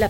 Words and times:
La 0.00 0.08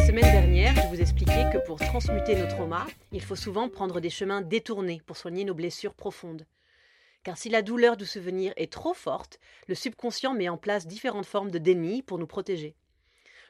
semaine 0.00 0.24
dernière, 0.24 0.74
je 0.74 0.88
vous 0.88 1.00
expliquais 1.00 1.46
que 1.52 1.58
pour 1.64 1.78
transmuter 1.78 2.34
nos 2.34 2.48
traumas, 2.48 2.86
il 3.12 3.22
faut 3.22 3.36
souvent 3.36 3.68
prendre 3.68 4.00
des 4.00 4.10
chemins 4.10 4.40
détournés 4.40 5.00
pour 5.06 5.16
soigner 5.16 5.44
nos 5.44 5.54
blessures 5.54 5.94
profondes. 5.94 6.44
Car 7.22 7.38
si 7.38 7.48
la 7.48 7.62
douleur 7.62 7.96
du 7.96 8.04
souvenir 8.04 8.52
est 8.56 8.72
trop 8.72 8.94
forte, 8.94 9.38
le 9.68 9.76
subconscient 9.76 10.34
met 10.34 10.48
en 10.48 10.56
place 10.56 10.88
différentes 10.88 11.26
formes 11.26 11.52
de 11.52 11.58
déni 11.58 12.02
pour 12.02 12.18
nous 12.18 12.26
protéger. 12.26 12.74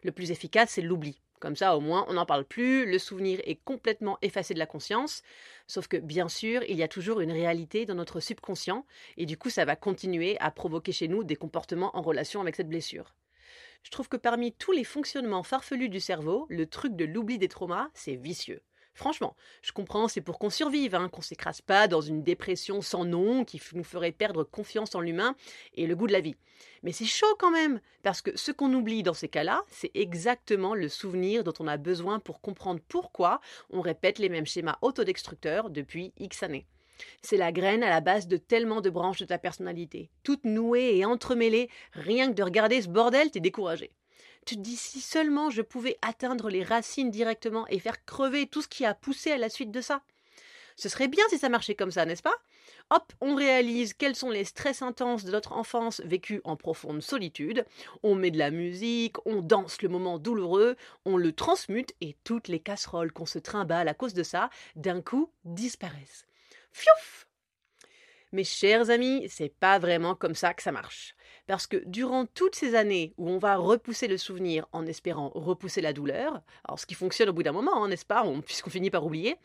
Le 0.02 0.12
plus 0.12 0.30
efficace, 0.30 0.72
c'est 0.72 0.82
l'oubli. 0.82 1.22
Comme 1.40 1.56
ça, 1.56 1.76
au 1.76 1.80
moins, 1.80 2.06
on 2.08 2.14
n'en 2.14 2.26
parle 2.26 2.44
plus, 2.44 2.86
le 2.90 2.98
souvenir 2.98 3.40
est 3.44 3.60
complètement 3.64 4.18
effacé 4.22 4.54
de 4.54 4.58
la 4.58 4.66
conscience. 4.66 5.22
Sauf 5.66 5.86
que, 5.86 5.96
bien 5.96 6.28
sûr, 6.28 6.62
il 6.68 6.76
y 6.76 6.82
a 6.82 6.88
toujours 6.88 7.20
une 7.20 7.32
réalité 7.32 7.84
dans 7.84 7.94
notre 7.94 8.20
subconscient, 8.20 8.86
et 9.16 9.26
du 9.26 9.36
coup, 9.36 9.50
ça 9.50 9.64
va 9.64 9.76
continuer 9.76 10.38
à 10.40 10.50
provoquer 10.50 10.92
chez 10.92 11.08
nous 11.08 11.24
des 11.24 11.36
comportements 11.36 11.96
en 11.96 12.02
relation 12.02 12.40
avec 12.40 12.56
cette 12.56 12.68
blessure. 12.68 13.14
Je 13.82 13.90
trouve 13.90 14.08
que 14.08 14.16
parmi 14.16 14.52
tous 14.52 14.72
les 14.72 14.84
fonctionnements 14.84 15.42
farfelus 15.42 15.88
du 15.88 16.00
cerveau, 16.00 16.46
le 16.48 16.66
truc 16.66 16.96
de 16.96 17.04
l'oubli 17.04 17.38
des 17.38 17.48
traumas, 17.48 17.88
c'est 17.94 18.16
vicieux. 18.16 18.62
Franchement, 18.96 19.36
je 19.60 19.72
comprends, 19.72 20.08
c'est 20.08 20.22
pour 20.22 20.38
qu'on 20.38 20.48
survive, 20.48 20.94
hein, 20.94 21.10
qu'on 21.10 21.20
s'écrase 21.20 21.60
pas 21.60 21.86
dans 21.86 22.00
une 22.00 22.22
dépression 22.22 22.80
sans 22.80 23.04
nom 23.04 23.44
qui 23.44 23.60
nous 23.74 23.84
ferait 23.84 24.10
perdre 24.10 24.42
confiance 24.42 24.94
en 24.94 25.02
l'humain 25.02 25.36
et 25.74 25.86
le 25.86 25.94
goût 25.94 26.06
de 26.06 26.14
la 26.14 26.22
vie. 26.22 26.34
Mais 26.82 26.92
c'est 26.92 27.04
chaud 27.04 27.36
quand 27.38 27.50
même, 27.50 27.78
parce 28.02 28.22
que 28.22 28.34
ce 28.38 28.52
qu'on 28.52 28.72
oublie 28.72 29.02
dans 29.02 29.12
ces 29.12 29.28
cas-là, 29.28 29.62
c'est 29.68 29.90
exactement 29.92 30.74
le 30.74 30.88
souvenir 30.88 31.44
dont 31.44 31.52
on 31.60 31.66
a 31.66 31.76
besoin 31.76 32.20
pour 32.20 32.40
comprendre 32.40 32.80
pourquoi 32.88 33.42
on 33.68 33.82
répète 33.82 34.18
les 34.18 34.30
mêmes 34.30 34.46
schémas 34.46 34.78
autodestructeurs 34.80 35.68
depuis 35.68 36.14
X 36.18 36.42
années. 36.42 36.66
C'est 37.20 37.36
la 37.36 37.52
graine 37.52 37.82
à 37.82 37.90
la 37.90 38.00
base 38.00 38.28
de 38.28 38.38
tellement 38.38 38.80
de 38.80 38.88
branches 38.88 39.18
de 39.18 39.26
ta 39.26 39.36
personnalité, 39.36 40.08
toutes 40.22 40.44
nouées 40.44 40.96
et 40.96 41.04
entremêlées, 41.04 41.68
rien 41.92 42.28
que 42.30 42.34
de 42.34 42.42
regarder 42.42 42.80
ce 42.80 42.88
bordel, 42.88 43.30
t'es 43.30 43.40
découragé. 43.40 43.92
Dis 44.54 44.76
si 44.76 45.00
seulement 45.00 45.50
je 45.50 45.62
pouvais 45.62 45.98
atteindre 46.02 46.48
les 46.48 46.62
racines 46.62 47.10
directement 47.10 47.66
et 47.66 47.80
faire 47.80 48.04
crever 48.04 48.46
tout 48.46 48.62
ce 48.62 48.68
qui 48.68 48.84
a 48.84 48.94
poussé 48.94 49.32
à 49.32 49.38
la 49.38 49.48
suite 49.48 49.72
de 49.72 49.80
ça. 49.80 50.02
Ce 50.76 50.88
serait 50.88 51.08
bien 51.08 51.24
si 51.30 51.38
ça 51.38 51.48
marchait 51.48 51.74
comme 51.74 51.90
ça, 51.90 52.04
n'est-ce 52.04 52.22
pas? 52.22 52.36
Hop, 52.90 53.12
on 53.20 53.34
réalise 53.34 53.94
quels 53.94 54.14
sont 54.14 54.30
les 54.30 54.44
stress 54.44 54.82
intenses 54.82 55.24
de 55.24 55.32
notre 55.32 55.52
enfance 55.52 56.00
vécus 56.04 56.40
en 56.44 56.54
profonde 56.54 57.02
solitude, 57.02 57.64
on 58.02 58.14
met 58.14 58.30
de 58.30 58.38
la 58.38 58.50
musique, 58.50 59.16
on 59.26 59.40
danse 59.40 59.82
le 59.82 59.88
moment 59.88 60.18
douloureux, 60.18 60.76
on 61.04 61.16
le 61.16 61.32
transmute 61.32 61.94
et 62.00 62.14
toutes 62.22 62.48
les 62.48 62.60
casseroles 62.60 63.12
qu'on 63.12 63.26
se 63.26 63.38
trimballe 63.38 63.88
à 63.88 63.94
cause 63.94 64.14
de 64.14 64.22
ça, 64.22 64.50
d'un 64.76 65.00
coup, 65.00 65.30
disparaissent. 65.44 66.26
Fiouf 66.72 67.26
Mes 68.32 68.44
chers 68.44 68.90
amis, 68.90 69.26
c'est 69.28 69.48
pas 69.48 69.78
vraiment 69.78 70.14
comme 70.14 70.34
ça 70.34 70.54
que 70.54 70.62
ça 70.62 70.72
marche. 70.72 71.15
Parce 71.46 71.66
que 71.66 71.76
durant 71.86 72.26
toutes 72.26 72.56
ces 72.56 72.74
années 72.74 73.14
où 73.18 73.28
on 73.30 73.38
va 73.38 73.56
repousser 73.56 74.08
le 74.08 74.18
souvenir 74.18 74.66
en 74.72 74.84
espérant 74.86 75.30
repousser 75.34 75.80
la 75.80 75.92
douleur, 75.92 76.42
alors 76.64 76.80
ce 76.80 76.86
qui 76.86 76.94
fonctionne 76.94 77.28
au 77.28 77.32
bout 77.32 77.44
d'un 77.44 77.52
moment, 77.52 77.84
hein, 77.84 77.88
n'est-ce 77.88 78.04
pas, 78.04 78.24
on- 78.24 78.40
puisqu'on 78.40 78.70
finit 78.70 78.90
par 78.90 79.06
oublier, 79.06 79.36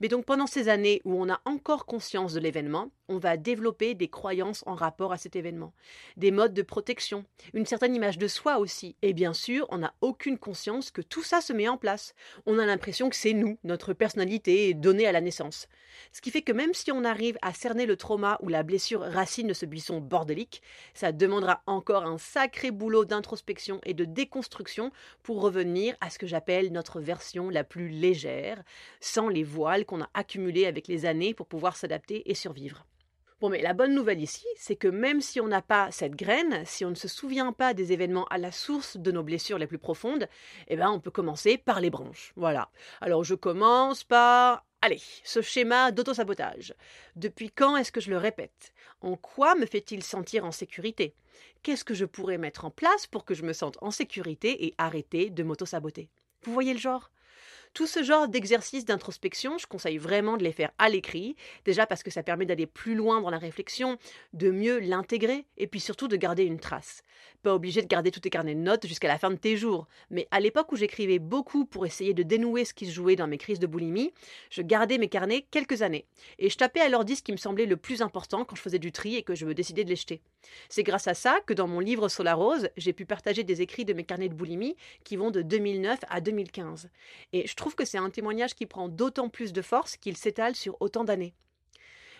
mais 0.00 0.08
donc 0.08 0.24
pendant 0.24 0.46
ces 0.46 0.68
années 0.68 1.02
où 1.04 1.20
on 1.20 1.28
a 1.28 1.40
encore 1.44 1.86
conscience 1.86 2.32
de 2.34 2.40
l'événement, 2.40 2.90
on 3.08 3.18
va 3.18 3.36
développer 3.36 3.94
des 3.94 4.08
croyances 4.08 4.62
en 4.66 4.74
rapport 4.74 5.12
à 5.12 5.18
cet 5.18 5.34
événement, 5.34 5.72
des 6.16 6.30
modes 6.30 6.54
de 6.54 6.62
protection, 6.62 7.24
une 7.52 7.66
certaine 7.66 7.96
image 7.96 8.18
de 8.18 8.28
soi 8.28 8.58
aussi, 8.58 8.94
et 9.02 9.12
bien 9.12 9.32
sûr, 9.32 9.66
on 9.70 9.78
n'a 9.78 9.94
aucune 10.00 10.38
conscience 10.38 10.90
que 10.92 11.02
tout 11.02 11.24
ça 11.24 11.40
se 11.40 11.52
met 11.52 11.68
en 11.68 11.76
place. 11.76 12.14
On 12.46 12.58
a 12.60 12.66
l'impression 12.66 13.10
que 13.10 13.16
c'est 13.16 13.32
nous, 13.32 13.58
notre 13.64 13.92
personnalité 13.92 14.72
donnée 14.74 15.06
à 15.06 15.12
la 15.12 15.20
naissance. 15.20 15.66
Ce 16.12 16.20
qui 16.20 16.30
fait 16.30 16.42
que 16.42 16.52
même 16.52 16.72
si 16.72 16.92
on 16.92 17.04
arrive 17.04 17.36
à 17.42 17.52
cerner 17.52 17.84
le 17.84 17.96
trauma 17.96 18.38
ou 18.42 18.48
la 18.48 18.62
blessure 18.62 19.00
racine 19.00 19.48
de 19.48 19.54
ce 19.54 19.66
buisson 19.66 20.00
bordélique, 20.00 20.62
ça 20.94 21.10
encore 21.66 22.04
un 22.04 22.18
sacré 22.18 22.70
boulot 22.70 23.04
d'introspection 23.04 23.80
et 23.84 23.94
de 23.94 24.04
déconstruction 24.04 24.90
pour 25.22 25.40
revenir 25.40 25.96
à 26.00 26.10
ce 26.10 26.18
que 26.18 26.26
j'appelle 26.26 26.72
notre 26.72 27.00
version 27.00 27.50
la 27.50 27.64
plus 27.64 27.88
légère, 27.88 28.62
sans 29.00 29.28
les 29.28 29.44
voiles 29.44 29.84
qu'on 29.84 30.02
a 30.02 30.10
accumulés 30.14 30.66
avec 30.66 30.88
les 30.88 31.06
années 31.06 31.34
pour 31.34 31.46
pouvoir 31.46 31.76
s'adapter 31.76 32.30
et 32.30 32.34
survivre. 32.34 32.86
Bon, 33.40 33.48
mais 33.48 33.62
la 33.62 33.72
bonne 33.72 33.94
nouvelle 33.94 34.20
ici, 34.20 34.44
c'est 34.54 34.76
que 34.76 34.88
même 34.88 35.22
si 35.22 35.40
on 35.40 35.48
n'a 35.48 35.62
pas 35.62 35.90
cette 35.90 36.14
graine, 36.14 36.62
si 36.66 36.84
on 36.84 36.90
ne 36.90 36.94
se 36.94 37.08
souvient 37.08 37.54
pas 37.54 37.72
des 37.72 37.92
événements 37.92 38.26
à 38.26 38.36
la 38.36 38.52
source 38.52 38.98
de 38.98 39.10
nos 39.10 39.22
blessures 39.22 39.56
les 39.56 39.66
plus 39.66 39.78
profondes, 39.78 40.28
eh 40.68 40.76
ben, 40.76 40.90
on 40.90 41.00
peut 41.00 41.10
commencer 41.10 41.56
par 41.56 41.80
les 41.80 41.88
branches. 41.88 42.34
Voilà. 42.36 42.68
Alors, 43.00 43.24
je 43.24 43.34
commence 43.34 44.04
par 44.04 44.66
Allez, 44.82 45.02
ce 45.24 45.42
schéma 45.42 45.90
d'autosabotage. 45.90 46.74
Depuis 47.14 47.50
quand 47.50 47.76
est-ce 47.76 47.92
que 47.92 48.00
je 48.00 48.08
le 48.08 48.16
répète? 48.16 48.72
En 49.02 49.16
quoi 49.16 49.54
me 49.56 49.66
fait-il 49.66 50.02
sentir 50.02 50.44
en 50.46 50.52
sécurité? 50.52 51.14
Qu'est-ce 51.62 51.84
que 51.84 51.92
je 51.94 52.06
pourrais 52.06 52.38
mettre 52.38 52.64
en 52.64 52.70
place 52.70 53.06
pour 53.06 53.24
que 53.26 53.34
je 53.34 53.42
me 53.44 53.52
sente 53.52 53.76
en 53.82 53.90
sécurité 53.90 54.64
et 54.66 54.74
arrêter 54.78 55.28
de 55.30 55.42
m'auto-saboter? 55.42 56.08
Vous 56.42 56.52
voyez 56.54 56.72
le 56.72 56.78
genre? 56.78 57.10
Tout 57.72 57.86
ce 57.86 58.02
genre 58.02 58.28
d'exercices 58.28 58.84
d'introspection, 58.84 59.58
je 59.58 59.66
conseille 59.66 59.98
vraiment 59.98 60.36
de 60.36 60.44
les 60.44 60.52
faire 60.52 60.70
à 60.78 60.88
l'écrit, 60.88 61.36
déjà 61.64 61.86
parce 61.86 62.02
que 62.02 62.10
ça 62.10 62.22
permet 62.22 62.46
d'aller 62.46 62.66
plus 62.66 62.94
loin 62.94 63.20
dans 63.20 63.30
la 63.30 63.38
réflexion, 63.38 63.96
de 64.32 64.50
mieux 64.50 64.78
l'intégrer, 64.80 65.46
et 65.56 65.66
puis 65.66 65.80
surtout 65.80 66.08
de 66.08 66.16
garder 66.16 66.44
une 66.44 66.58
trace. 66.58 67.02
Pas 67.42 67.54
obligé 67.54 67.82
de 67.82 67.86
garder 67.86 68.10
tous 68.10 68.20
tes 68.20 68.30
carnets 68.30 68.54
de 68.54 68.60
notes 68.60 68.86
jusqu'à 68.86 69.08
la 69.08 69.18
fin 69.18 69.30
de 69.30 69.36
tes 69.36 69.56
jours, 69.56 69.86
mais 70.10 70.26
à 70.30 70.40
l'époque 70.40 70.72
où 70.72 70.76
j'écrivais 70.76 71.18
beaucoup 71.18 71.64
pour 71.64 71.86
essayer 71.86 72.14
de 72.14 72.22
dénouer 72.22 72.64
ce 72.64 72.74
qui 72.74 72.86
se 72.86 72.92
jouait 72.92 73.16
dans 73.16 73.28
mes 73.28 73.38
crises 73.38 73.60
de 73.60 73.66
boulimie, 73.66 74.12
je 74.50 74.62
gardais 74.62 74.98
mes 74.98 75.08
carnets 75.08 75.46
quelques 75.50 75.82
années, 75.82 76.06
et 76.38 76.50
je 76.50 76.56
tapais 76.56 76.80
alors 76.80 77.04
dit 77.04 77.16
ce 77.16 77.22
qui 77.22 77.32
me 77.32 77.36
semblait 77.36 77.66
le 77.66 77.76
plus 77.76 78.02
important 78.02 78.44
quand 78.44 78.56
je 78.56 78.62
faisais 78.62 78.78
du 78.78 78.92
tri 78.92 79.16
et 79.16 79.22
que 79.22 79.34
je 79.34 79.46
me 79.46 79.54
décidais 79.54 79.84
de 79.84 79.90
les 79.90 79.96
jeter. 79.96 80.20
C'est 80.68 80.82
grâce 80.82 81.08
à 81.08 81.14
ça 81.14 81.40
que 81.46 81.54
dans 81.54 81.66
mon 81.66 81.80
livre 81.80 82.08
sur 82.08 82.24
la 82.24 82.34
rose, 82.34 82.68
j'ai 82.76 82.92
pu 82.92 83.06
partager 83.06 83.44
des 83.44 83.62
écrits 83.62 83.84
de 83.84 83.92
mes 83.92 84.04
carnets 84.04 84.28
de 84.28 84.34
boulimie 84.34 84.76
qui 85.04 85.16
vont 85.16 85.30
de 85.30 85.42
2009 85.42 86.00
à 86.08 86.20
2015. 86.20 86.90
Et 87.32 87.46
je 87.46 87.54
trouve 87.54 87.74
que 87.74 87.84
c'est 87.84 87.98
un 87.98 88.10
témoignage 88.10 88.54
qui 88.54 88.66
prend 88.66 88.88
d'autant 88.88 89.28
plus 89.28 89.52
de 89.52 89.62
force 89.62 89.96
qu'il 89.96 90.16
s'étale 90.16 90.54
sur 90.54 90.76
autant 90.80 91.04
d'années. 91.04 91.34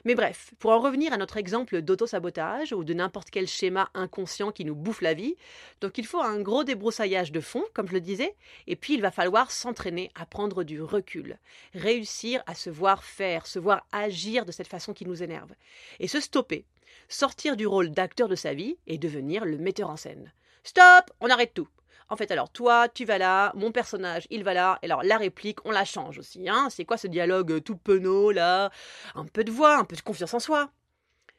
Mais 0.05 0.15
bref, 0.15 0.53
pour 0.59 0.71
en 0.71 0.81
revenir 0.81 1.13
à 1.13 1.17
notre 1.17 1.37
exemple 1.37 1.83
d'auto-sabotage 1.83 2.73
ou 2.73 2.85
de 2.85 2.95
n'importe 2.95 3.31
quel 3.31 3.47
schéma 3.47 3.91
inconscient 3.95 4.51
qui 4.51 4.65
nous 4.65 4.75
bouffe 4.75 5.03
la 5.03 5.15
vie, 5.15 5.37
donc 5.81 5.99
il 5.99 6.07
faut 6.07 6.21
un 6.21 6.41
gros 6.41 6.65
débroussaillage 6.65 7.33
de 7.33 7.41
fond, 7.41 7.65
comme 7.75 7.89
je 7.89 7.93
le 7.93 8.01
disais, 8.01 8.35
et 8.67 8.77
puis 8.77 8.95
il 8.95 9.03
va 9.03 9.11
falloir 9.11 9.51
s'entraîner 9.51 10.11
à 10.15 10.27
prendre 10.27 10.65
du 10.65 10.81
recul, 10.81 11.39
réussir 11.75 12.43
à 12.47 12.55
se 12.55 12.71
voir 12.71 13.05
faire, 13.05 13.47
se 13.47 13.59
voir 13.59 13.87
agir 13.93 14.45
de 14.47 14.53
cette 14.53 14.69
façon 14.69 14.95
qui 14.95 15.07
nous 15.07 15.23
énerve, 15.23 15.53
et 15.99 16.09
se 16.09 16.21
stopper, 16.21 16.65
sortir 17.09 17.57
du 17.57 17.67
rôle 17.67 17.91
d'acteur 17.91 18.29
de 18.29 18.37
sa 18.37 18.55
vie 18.55 18.79
et 18.87 18.99
devenir 18.99 19.45
le 19.45 19.59
metteur 19.59 19.91
en 19.91 19.97
scène. 19.97 20.33
Stop, 20.65 21.11
on 21.21 21.31
arrête 21.31 21.55
tout. 21.55 21.69
En 22.11 22.17
fait, 22.17 22.31
alors 22.33 22.51
toi, 22.51 22.89
tu 22.89 23.05
vas 23.05 23.19
là, 23.19 23.53
mon 23.55 23.71
personnage, 23.71 24.27
il 24.31 24.43
va 24.43 24.53
là, 24.53 24.79
et 24.83 24.87
alors 24.87 25.05
la 25.05 25.17
réplique, 25.17 25.65
on 25.65 25.71
la 25.71 25.85
change 25.85 26.19
aussi, 26.19 26.49
hein. 26.49 26.69
C'est 26.69 26.85
quoi 26.85 26.97
ce 26.97 27.07
dialogue 27.07 27.53
euh, 27.53 27.61
tout 27.61 27.77
penaud 27.77 28.33
là? 28.33 28.71
Un 29.15 29.25
peu 29.27 29.45
de 29.45 29.53
voix, 29.53 29.79
un 29.79 29.85
peu 29.85 29.95
de 29.95 30.01
confiance 30.03 30.35
en 30.35 30.41
soi. 30.41 30.71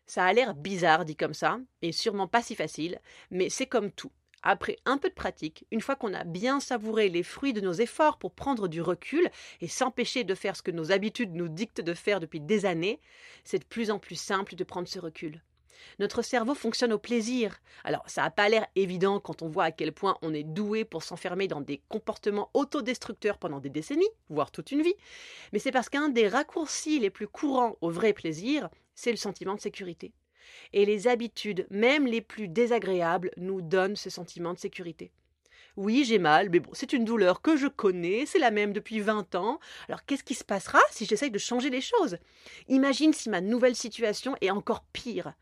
Ça 0.06 0.26
a 0.26 0.34
l'air 0.34 0.56
bizarre 0.56 1.04
dit 1.06 1.18
comme 1.18 1.34
ça, 1.34 1.60
et 1.82 1.92
sûrement 1.92 2.28
pas 2.28 2.42
si 2.42 2.56
facile, 2.56 3.00
mais 3.32 3.50
c'est 3.50 3.68
comme 3.68 3.92
tout. 3.92 4.12
Après 4.44 4.78
un 4.86 4.98
peu 4.98 5.10
de 5.10 5.14
pratique, 5.14 5.66
une 5.72 5.82
fois 5.82 5.96
qu'on 5.96 6.14
a 6.14 6.24
bien 6.24 6.60
savouré 6.60 7.10
les 7.10 7.24
fruits 7.24 7.54
de 7.54 7.62
nos 7.62 7.74
efforts 7.74 8.18
pour 8.18 8.34
prendre 8.34 8.68
du 8.68 8.82
recul 8.82 9.30
et 9.60 9.68
s'empêcher 9.68 10.24
de 10.24 10.36
faire 10.36 10.56
ce 10.56 10.64
que 10.64 10.72
nos 10.72 10.92
habitudes 10.92 11.36
nous 11.36 11.50
dictent 11.50 11.82
de 11.82 11.94
faire 11.94 12.20
depuis 12.20 12.40
des 12.40 12.66
années, 12.66 13.00
c'est 13.44 13.60
de 13.60 13.66
plus 13.66 13.92
en 13.92 14.00
plus 14.00 14.16
simple 14.16 14.56
de 14.56 14.64
prendre 14.64 14.88
ce 14.88 15.00
recul. 15.00 15.42
Notre 16.00 16.22
cerveau 16.22 16.56
fonctionne 16.56 16.94
au 16.94 16.98
plaisir. 16.98 17.60
Alors, 17.84 18.04
ça 18.08 18.22
n'a 18.22 18.32
pas 18.32 18.50
l'air 18.50 18.68
évident 18.76 19.20
quand 19.20 19.42
on 19.42 19.50
voit 19.50 19.66
à 19.66 19.72
quel 19.72 19.92
point 19.92 20.18
on 20.22 20.34
est 20.34 20.44
doué 20.44 20.86
pour 20.86 21.04
s'enfermer 21.04 21.48
dans 21.48 21.62
des 21.62 21.82
comportements 21.90 22.50
autodestructeurs 22.54 23.38
pendant 23.38 23.60
des 23.60 23.70
décennies, 23.70 24.10
voire 24.30 24.52
toute 24.52 24.72
une 24.72 24.82
vie, 24.82 24.96
mais 25.54 25.60
c'est 25.60 25.72
parce 25.72 25.90
qu'un 25.90 26.10
des 26.10 26.28
raccourcis 26.28 27.00
les 27.00 27.10
plus 27.10 27.28
courants 27.28 27.78
au 27.82 27.90
vrai 27.90 28.14
plaisir, 28.14 28.70
c'est 28.96 29.12
le 29.12 29.18
sentiment 29.18 29.56
de 29.56 29.62
sécurité. 29.62 30.14
Et 30.74 30.86
les 30.86 31.08
habitudes, 31.08 31.68
même 31.70 32.08
les 32.08 32.22
plus 32.22 32.48
désagréables, 32.48 33.32
nous 33.38 33.62
donnent 33.62 33.96
ce 33.96 34.10
sentiment 34.10 34.54
de 34.54 34.60
sécurité. 34.60 35.12
Oui, 35.78 36.04
j'ai 36.06 36.20
mal, 36.20 36.50
mais 36.50 36.60
bon, 36.60 36.72
c'est 36.74 36.92
une 36.92 37.06
douleur 37.06 37.42
que 37.42 37.56
je 37.56 37.68
connais, 37.68 38.26
c'est 38.26 38.40
la 38.40 38.52
même 38.52 38.74
depuis 38.74 39.00
20 39.00 39.36
ans. 39.36 39.60
Alors 39.88 40.06
qu'est-ce 40.06 40.24
qui 40.24 40.36
se 40.36 40.44
passera 40.44 40.80
si 40.92 41.06
j'essaye 41.06 41.32
de 41.32 41.38
changer 41.38 41.70
les 41.70 41.80
choses? 41.80 42.18
Imagine 42.68 43.14
si 43.14 43.30
ma 43.30 43.40
nouvelle 43.40 43.76
situation 43.76 44.36
est 44.42 44.52
encore 44.52 44.84
pire. 44.92 45.34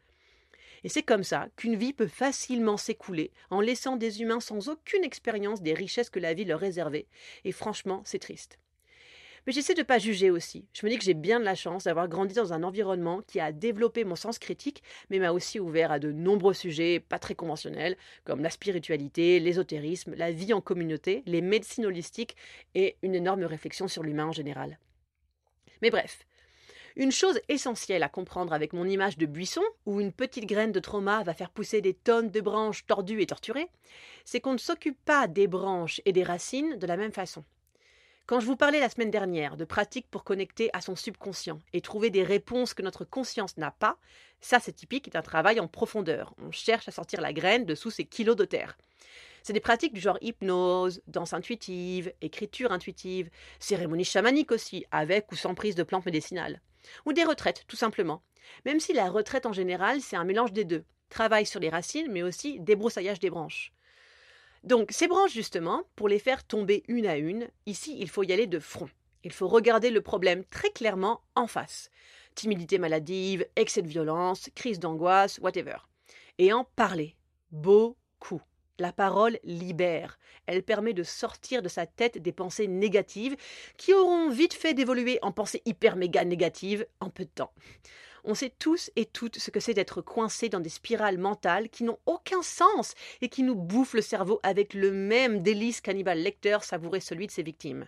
Et 0.84 0.90
c'est 0.90 1.04
comme 1.04 1.24
ça 1.24 1.48
qu'une 1.56 1.76
vie 1.76 1.94
peut 1.94 2.08
facilement 2.08 2.78
s'écouler 2.78 3.32
en 3.50 3.62
laissant 3.62 3.96
des 3.96 4.22
humains 4.22 4.40
sans 4.40 4.70
aucune 4.70 5.04
expérience 5.04 5.62
des 5.62 5.74
richesses 5.74 6.10
que 6.10 6.20
la 6.20 6.34
vie 6.34 6.46
leur 6.46 6.60
réservait. 6.60 7.08
Et 7.44 7.52
franchement, 7.52 8.02
c'est 8.06 8.20
triste. 8.20 8.60
Mais 9.46 9.54
j'essaie 9.54 9.74
de 9.74 9.80
ne 9.80 9.86
pas 9.86 10.00
juger 10.00 10.30
aussi. 10.30 10.66
Je 10.74 10.86
me 10.86 10.92
dis 10.92 10.98
que 10.98 11.04
j'ai 11.04 11.14
bien 11.14 11.40
de 11.40 11.46
la 11.46 11.56
chance 11.56 11.86
d'avoir 11.86 12.08
grandi 12.08 12.36
dans 12.36 12.54
un 12.54 12.64
environnement 12.64 13.22
qui 13.26 13.40
a 13.40 13.52
développé 13.52 14.04
mon 14.04 14.16
sens 14.16 14.38
critique, 14.38 14.84
mais 15.10 15.20
m'a 15.20 15.32
aussi 15.32 15.60
ouvert 15.60 15.92
à 15.92 16.00
de 16.00 16.12
nombreux 16.12 16.54
sujets 16.54 17.00
pas 17.00 17.20
très 17.20 17.36
conventionnels, 17.36 17.98
comme 18.26 18.44
la 18.44 18.50
spiritualité, 18.50 19.40
l'ésotérisme, 19.40 20.14
la 20.16 20.32
vie 20.32 20.54
en 20.54 20.62
communauté, 20.62 21.24
les 21.26 21.42
médecines 21.42 21.86
holistiques 21.86 22.36
et 22.76 22.98
une 23.02 23.16
énorme 23.16 23.44
réflexion 23.44 23.88
sur 23.88 24.04
l'humain 24.04 24.28
en 24.28 24.34
général. 24.34 24.78
Mais 25.82 25.90
bref, 25.90 26.28
une 27.00 27.14
chose 27.14 27.40
essentielle 27.48 28.04
à 28.04 28.10
comprendre 28.10 28.52
avec 28.52 28.74
mon 28.74 28.86
image 28.86 29.18
de 29.18 29.26
buisson, 29.26 29.64
où 29.86 30.02
une 30.02 30.12
petite 30.12 30.46
graine 30.46 30.74
de 30.74 30.82
trauma 30.82 31.24
va 31.24 31.34
faire 31.34 31.50
pousser 31.50 31.80
des 31.80 31.94
tonnes 31.94 32.30
de 32.30 32.42
branches 32.42 32.86
tordues 32.86 33.22
et 33.22 33.26
torturées, 33.26 33.70
c'est 34.26 34.42
qu'on 34.42 34.52
ne 34.52 34.58
s'occupe 34.58 35.00
pas 35.06 35.28
des 35.28 35.48
branches 35.48 36.02
et 36.04 36.12
des 36.12 36.24
racines 36.24 36.78
de 36.78 36.86
la 36.86 36.98
même 36.98 37.14
façon. 37.14 37.46
Quand 38.26 38.42
je 38.42 38.46
vous 38.46 38.58
parlais 38.58 38.82
la 38.82 38.90
semaine 38.90 39.12
dernière 39.12 39.56
de 39.56 39.64
pratiques 39.64 40.10
pour 40.12 40.26
connecter 40.26 40.70
à 40.74 40.82
son 40.82 40.98
subconscient 40.98 41.60
et 41.72 41.80
trouver 41.80 42.10
des 42.10 42.22
réponses 42.22 42.74
que 42.74 42.84
notre 42.84 43.06
conscience 43.06 43.56
n'a 43.56 43.72
pas, 43.72 43.98
ça 44.42 44.60
c'est 44.60 44.74
typique 44.74 45.10
d'un 45.10 45.22
travail 45.22 45.62
en 45.62 45.70
profondeur. 45.70 46.36
On 46.44 46.52
cherche 46.52 46.90
à 46.90 46.92
sortir 46.92 47.22
la 47.22 47.32
graine 47.32 47.64
de 47.64 47.76
sous 47.76 47.92
ces 47.92 48.04
kilos 48.04 48.36
de 48.36 48.44
terre. 48.44 48.78
C'est 49.42 49.54
des 49.54 49.62
pratiques 49.62 49.94
du 49.94 50.02
genre 50.02 50.18
hypnose, 50.20 51.02
danse 51.08 51.32
intuitive, 51.32 52.12
écriture 52.20 52.74
intuitive, 52.74 53.30
cérémonie 53.58 54.04
chamanique 54.04 54.52
aussi, 54.52 54.86
avec 54.92 55.32
ou 55.32 55.38
sans 55.38 55.56
prise 55.56 55.76
de 55.76 55.84
plantes 55.84 56.06
médicinales. 56.06 56.60
Ou 57.06 57.14
des 57.14 57.24
retraites, 57.24 57.64
tout 57.68 57.76
simplement. 57.76 58.22
Même 58.66 58.80
si 58.80 58.94
la 58.94 59.10
retraite 59.10 59.46
en 59.46 59.54
général, 59.54 60.02
c'est 60.02 60.16
un 60.16 60.24
mélange 60.24 60.54
des 60.54 60.66
deux. 60.66 60.84
Travail 61.10 61.46
sur 61.46 61.60
les 61.60 61.70
racines, 61.70 62.12
mais 62.12 62.24
aussi 62.24 62.60
débroussaillage 62.60 63.20
des 63.20 63.30
branches. 63.30 63.74
Donc 64.64 64.90
ces 64.92 65.08
branches, 65.08 65.34
justement, 65.34 65.84
pour 65.96 66.10
les 66.10 66.20
faire 66.20 66.44
tomber 66.44 66.84
une 66.88 67.08
à 67.08 67.18
une, 67.18 67.48
ici, 67.66 67.96
il 68.00 68.10
faut 68.10 68.24
y 68.24 68.34
aller 68.34 68.48
de 68.48 68.60
front. 68.60 68.90
Il 69.24 69.32
faut 69.32 69.48
regarder 69.48 69.90
le 69.90 70.02
problème 70.02 70.44
très 70.46 70.70
clairement 70.70 71.22
en 71.36 71.48
face. 71.48 71.90
Timidité 72.36 72.78
maladive, 72.78 73.46
excès 73.56 73.82
de 73.82 73.88
violence, 73.88 74.50
crise 74.56 74.80
d'angoisse, 74.80 75.40
whatever. 75.40 75.78
Et 76.38 76.54
en 76.54 76.64
parler. 76.64 77.16
Beaucoup. 77.52 78.42
La 78.80 78.94
parole 78.94 79.40
libère. 79.44 80.18
Elle 80.46 80.64
permet 80.64 80.94
de 80.94 81.04
sortir 81.04 81.62
de 81.62 81.68
sa 81.68 81.86
tête 81.86 82.18
des 82.18 82.32
pensées 82.32 82.68
négatives 82.68 83.36
qui 83.76 83.94
auront 83.94 84.30
vite 84.30 84.54
fait 84.54 84.74
d'évoluer 84.74 85.20
en 85.22 85.34
pensées 85.34 85.62
hyper 85.66 85.98
méga 85.98 86.24
négatives 86.24 86.88
en 87.02 87.10
peu 87.10 87.26
de 87.26 87.30
temps. 87.30 87.52
On 88.24 88.36
sait 88.36 88.54
tous 88.58 88.90
et 88.96 89.06
toutes 89.06 89.38
ce 89.38 89.52
que 89.52 89.60
c'est 89.60 89.74
d'être 89.74 90.02
coincé 90.02 90.48
dans 90.48 90.62
des 90.62 90.70
spirales 90.70 91.18
mentales 91.18 91.68
qui 91.68 91.84
n'ont 91.84 92.00
aucun 92.06 92.42
sens 92.42 92.96
et 93.20 93.28
qui 93.28 93.44
nous 93.44 93.56
bouffent 93.56 93.96
le 93.96 94.02
cerveau 94.02 94.40
avec 94.44 94.74
le 94.74 94.92
même 94.92 95.42
délice 95.42 95.82
qu'Hannibal 95.82 96.20
Lecter 96.20 96.60
savourait 96.62 97.02
celui 97.02 97.28
de 97.28 97.32
ses 97.34 97.44
victimes. 97.44 97.86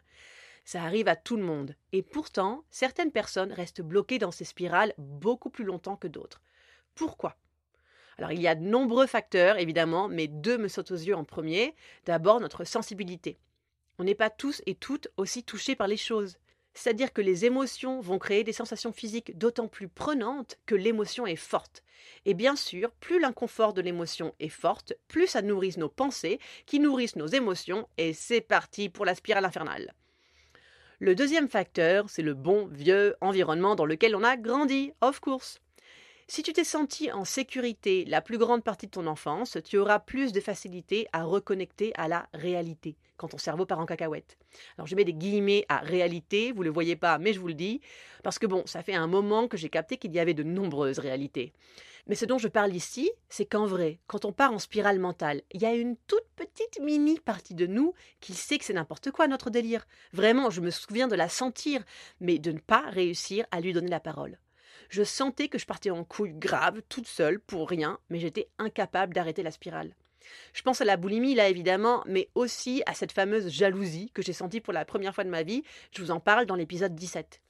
Ça 0.65 0.83
arrive 0.83 1.07
à 1.07 1.15
tout 1.15 1.37
le 1.37 1.43
monde. 1.43 1.73
Et 1.93 2.03
pourtant, 2.03 2.65
certaines 2.69 3.11
personnes 3.11 3.53
restent 3.53 3.81
bloquées 3.81 4.19
dans 4.19 4.31
ces 4.31 4.45
spirales 4.45 4.93
beaucoup 4.97 5.49
plus 5.49 5.63
longtemps 5.63 5.95
que 5.95 6.09
d'autres. 6.09 6.41
Pourquoi? 6.95 7.37
Alors 8.17 8.31
il 8.31 8.41
y 8.41 8.47
a 8.47 8.55
de 8.55 8.63
nombreux 8.63 9.07
facteurs, 9.07 9.57
évidemment, 9.57 10.07
mais 10.07 10.27
deux 10.27 10.57
me 10.57 10.67
sautent 10.67 10.91
aux 10.91 10.95
yeux 10.95 11.15
en 11.15 11.23
premier. 11.23 11.75
D'abord 12.05 12.39
notre 12.39 12.63
sensibilité. 12.63 13.37
On 13.99 14.03
n'est 14.03 14.15
pas 14.15 14.29
tous 14.29 14.61
et 14.65 14.75
toutes 14.75 15.09
aussi 15.17 15.43
touchés 15.43 15.75
par 15.75 15.87
les 15.87 15.97
choses. 15.97 16.37
C'est-à-dire 16.73 17.11
que 17.11 17.21
les 17.21 17.45
émotions 17.45 17.99
vont 17.99 18.17
créer 18.17 18.43
des 18.43 18.53
sensations 18.53 18.93
physiques 18.93 19.37
d'autant 19.37 19.67
plus 19.67 19.89
prenantes 19.89 20.57
que 20.65 20.75
l'émotion 20.75 21.27
est 21.27 21.35
forte. 21.35 21.83
Et 22.25 22.33
bien 22.33 22.55
sûr, 22.55 22.91
plus 22.91 23.19
l'inconfort 23.19 23.73
de 23.73 23.81
l'émotion 23.81 24.33
est 24.39 24.49
forte, 24.49 24.93
plus 25.07 25.27
ça 25.27 25.41
nourrit 25.41 25.75
nos 25.77 25.89
pensées, 25.89 26.39
qui 26.65 26.79
nourrissent 26.79 27.17
nos 27.17 27.27
émotions, 27.27 27.87
et 27.97 28.13
c'est 28.13 28.41
parti 28.41 28.89
pour 28.89 29.05
la 29.05 29.15
spirale 29.15 29.45
infernale. 29.45 29.93
Le 30.99 31.13
deuxième 31.13 31.49
facteur, 31.49 32.09
c'est 32.09 32.21
le 32.21 32.35
bon 32.35 32.67
vieux 32.67 33.15
environnement 33.21 33.75
dans 33.75 33.85
lequel 33.85 34.15
on 34.15 34.23
a 34.23 34.37
grandi, 34.37 34.93
of 35.01 35.19
course. 35.19 35.59
Si 36.33 36.43
tu 36.43 36.53
t'es 36.53 36.63
senti 36.63 37.11
en 37.11 37.25
sécurité 37.25 38.05
la 38.05 38.21
plus 38.21 38.37
grande 38.37 38.63
partie 38.63 38.85
de 38.85 38.91
ton 38.91 39.05
enfance, 39.05 39.57
tu 39.65 39.77
auras 39.77 39.99
plus 39.99 40.31
de 40.31 40.39
facilité 40.39 41.05
à 41.11 41.25
reconnecter 41.25 41.91
à 41.95 42.07
la 42.07 42.29
réalité 42.33 42.95
quand 43.17 43.27
ton 43.27 43.37
cerveau 43.37 43.65
part 43.65 43.79
en 43.79 43.85
cacahuète. 43.85 44.37
Alors 44.77 44.87
je 44.87 44.95
mets 44.95 45.03
des 45.03 45.13
guillemets 45.13 45.65
à 45.67 45.79
réalité, 45.79 46.53
vous 46.53 46.59
ne 46.59 46.67
le 46.67 46.73
voyez 46.73 46.95
pas, 46.95 47.17
mais 47.17 47.33
je 47.33 47.41
vous 47.41 47.49
le 47.49 47.53
dis, 47.53 47.81
parce 48.23 48.39
que 48.39 48.47
bon, 48.47 48.63
ça 48.65 48.81
fait 48.81 48.93
un 48.93 49.07
moment 49.07 49.49
que 49.49 49.57
j'ai 49.57 49.67
capté 49.67 49.97
qu'il 49.97 50.13
y 50.13 50.19
avait 50.19 50.33
de 50.33 50.43
nombreuses 50.43 50.99
réalités. 50.99 51.51
Mais 52.07 52.15
ce 52.15 52.23
dont 52.23 52.37
je 52.37 52.47
parle 52.47 52.73
ici, 52.73 53.11
c'est 53.27 53.45
qu'en 53.45 53.65
vrai, 53.65 53.99
quand 54.07 54.23
on 54.23 54.31
part 54.31 54.53
en 54.53 54.59
spirale 54.59 54.99
mentale, 54.99 55.41
il 55.51 55.61
y 55.61 55.65
a 55.65 55.73
une 55.73 55.97
toute 56.07 56.29
petite 56.37 56.79
mini 56.79 57.19
partie 57.19 57.55
de 57.55 57.67
nous 57.67 57.93
qui 58.21 58.35
sait 58.35 58.57
que 58.57 58.63
c'est 58.63 58.71
n'importe 58.71 59.11
quoi 59.11 59.27
notre 59.27 59.49
délire. 59.49 59.85
Vraiment, 60.13 60.49
je 60.49 60.61
me 60.61 60.71
souviens 60.71 61.09
de 61.09 61.15
la 61.15 61.27
sentir, 61.27 61.83
mais 62.21 62.39
de 62.39 62.53
ne 62.53 62.59
pas 62.59 62.89
réussir 62.89 63.45
à 63.51 63.59
lui 63.59 63.73
donner 63.73 63.89
la 63.89 63.99
parole. 63.99 64.39
Je 64.91 65.03
sentais 65.03 65.47
que 65.47 65.57
je 65.57 65.65
partais 65.65 65.89
en 65.89 66.03
couille 66.03 66.33
grave, 66.33 66.81
toute 66.89 67.07
seule, 67.07 67.39
pour 67.39 67.69
rien, 67.69 67.97
mais 68.09 68.19
j'étais 68.19 68.49
incapable 68.57 69.13
d'arrêter 69.13 69.41
la 69.41 69.51
spirale. 69.51 69.95
Je 70.51 70.63
pense 70.63 70.81
à 70.81 70.85
la 70.85 70.97
boulimie, 70.97 71.33
là 71.33 71.47
évidemment, 71.47 72.03
mais 72.07 72.27
aussi 72.35 72.83
à 72.85 72.93
cette 72.93 73.13
fameuse 73.13 73.47
jalousie 73.47 74.11
que 74.13 74.21
j'ai 74.21 74.33
sentie 74.33 74.59
pour 74.59 74.73
la 74.73 74.83
première 74.83 75.15
fois 75.15 75.23
de 75.23 75.29
ma 75.29 75.43
vie. 75.43 75.63
Je 75.95 76.01
vous 76.01 76.11
en 76.11 76.19
parle 76.19 76.45
dans 76.45 76.57
l'épisode 76.57 76.93
17. 76.93 77.41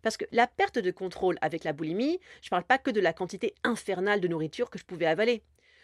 Parce 0.00 0.16
que 0.16 0.24
la 0.32 0.46
perte 0.46 0.78
de 0.78 0.90
contrôle 0.90 1.36
avec 1.42 1.62
la 1.62 1.74
boulimie, 1.74 2.20
je 2.40 2.46
ne 2.46 2.50
parle 2.52 2.64
pas 2.64 2.78
que 2.78 2.90
de 2.90 3.02
la 3.02 3.12
quantité 3.12 3.54
infernale 3.64 4.22
de 4.22 4.28
nourriture 4.28 4.70
que 4.70 4.78
je 4.78 4.86
pouvais 4.86 5.04
avaler. 5.04 5.42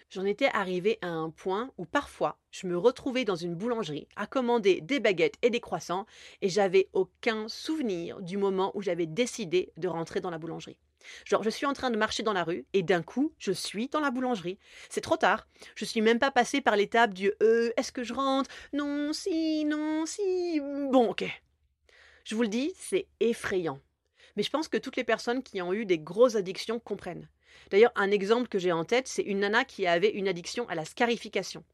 J'en 0.08 0.25
étais 0.25 0.49
arrivée 0.54 0.99
à 1.02 1.08
un 1.08 1.28
point 1.28 1.70
où 1.76 1.84
parfois 1.84 2.38
je 2.50 2.66
me 2.66 2.78
retrouvais 2.78 3.26
dans 3.26 3.37
une 3.37 3.54
boulangerie 3.54 4.08
à 4.16 4.26
commander 4.26 4.80
des 4.80 5.00
baguettes 5.00 5.37
et 5.42 5.50
des 5.50 5.61
croissants 5.61 6.06
et 6.40 6.49
j'avais 6.49 6.88
aucun 6.94 7.46
souvenir 7.49 8.23
du 8.23 8.38
moment 8.38 8.73
où 8.75 8.80
j'avais 8.80 9.06
décidé 9.06 9.70
de 9.76 9.88
rentrer 9.88 10.23
dans 10.23 10.30
la 10.30 10.38
boulangerie. 10.38 10.78
Genre, 11.25 11.42
je 11.42 11.50
suis 11.50 11.66
en 11.66 11.73
train 11.73 11.90
de 11.90 11.96
marcher 11.96 12.23
dans 12.23 12.32
la 12.32 12.44
rue 12.44 12.66
et 12.73 12.82
d'un 12.82 13.02
coup, 13.02 13.32
je 13.38 13.52
suis 13.52 13.88
dans 13.88 14.00
la 14.00 14.11
boulangerie. 14.11 14.58
C'est 14.88 15.00
trop 15.00 15.16
tard. 15.16 15.46
Je 15.75 15.84
suis 15.84 16.00
même 16.00 16.18
pas 16.18 16.30
passé 16.30 16.61
par 16.61 16.76
l'étape 16.76 17.14
du 17.14 17.32
euh, 17.42 17.70
est-ce 17.76 17.92
que 17.92 18.04
je 18.04 18.12
rentre? 18.12 18.50
Non, 18.73 19.12
si, 19.12 19.64
non, 19.64 20.06
si. 20.06 20.61
Bon, 20.61 21.11
ok. 21.11 21.25
Je 22.25 22.34
vous 22.34 22.42
le 22.42 22.49
dis, 22.49 22.73
c'est 22.78 23.06
effrayant. 23.20 23.80
Mais 24.37 24.42
je 24.42 24.50
pense 24.50 24.68
que 24.68 24.78
toutes 24.78 24.96
les 24.96 25.04
personnes 25.04 25.42
qui 25.42 25.61
ont 25.62 25.73
eu 25.73 25.84
des 25.87 25.99
grosses 25.99 26.37
addictions 26.37 26.80
comprennent. 26.80 27.28
D'ailleurs, 27.70 27.92
un 27.96 28.11
exemple 28.11 28.49
que 28.49 28.58
j'ai 28.58 28.73
en 28.73 28.84
tête, 28.84 29.08
c'est 29.08 29.23
une 29.23 29.40
nana 29.40 29.64
qui 29.64 29.87
avait 29.87 30.11
une 30.11 30.28
addiction 30.28 30.68
à 30.68 30.75
la 30.75 30.84
scarification. 30.84 31.64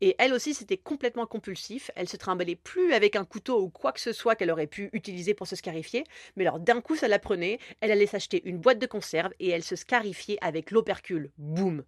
Et 0.00 0.14
elle 0.18 0.32
aussi, 0.32 0.54
c'était 0.54 0.76
complètement 0.76 1.26
compulsif. 1.26 1.90
Elle 1.96 2.08
se 2.08 2.16
trimballait 2.16 2.56
plus 2.56 2.92
avec 2.92 3.16
un 3.16 3.24
couteau 3.24 3.60
ou 3.62 3.70
quoi 3.70 3.92
que 3.92 4.00
ce 4.00 4.12
soit 4.12 4.36
qu'elle 4.36 4.50
aurait 4.50 4.66
pu 4.66 4.90
utiliser 4.92 5.34
pour 5.34 5.46
se 5.46 5.56
scarifier. 5.56 6.04
Mais 6.36 6.46
alors, 6.46 6.60
d'un 6.60 6.80
coup, 6.80 6.96
ça 6.96 7.08
la 7.08 7.18
prenait. 7.18 7.58
Elle 7.80 7.90
allait 7.90 8.06
s'acheter 8.06 8.42
une 8.44 8.58
boîte 8.58 8.78
de 8.78 8.86
conserve 8.86 9.32
et 9.40 9.48
elle 9.48 9.64
se 9.64 9.76
scarifiait 9.76 10.38
avec 10.40 10.70
l'opercule. 10.70 11.30
Boum. 11.38 11.84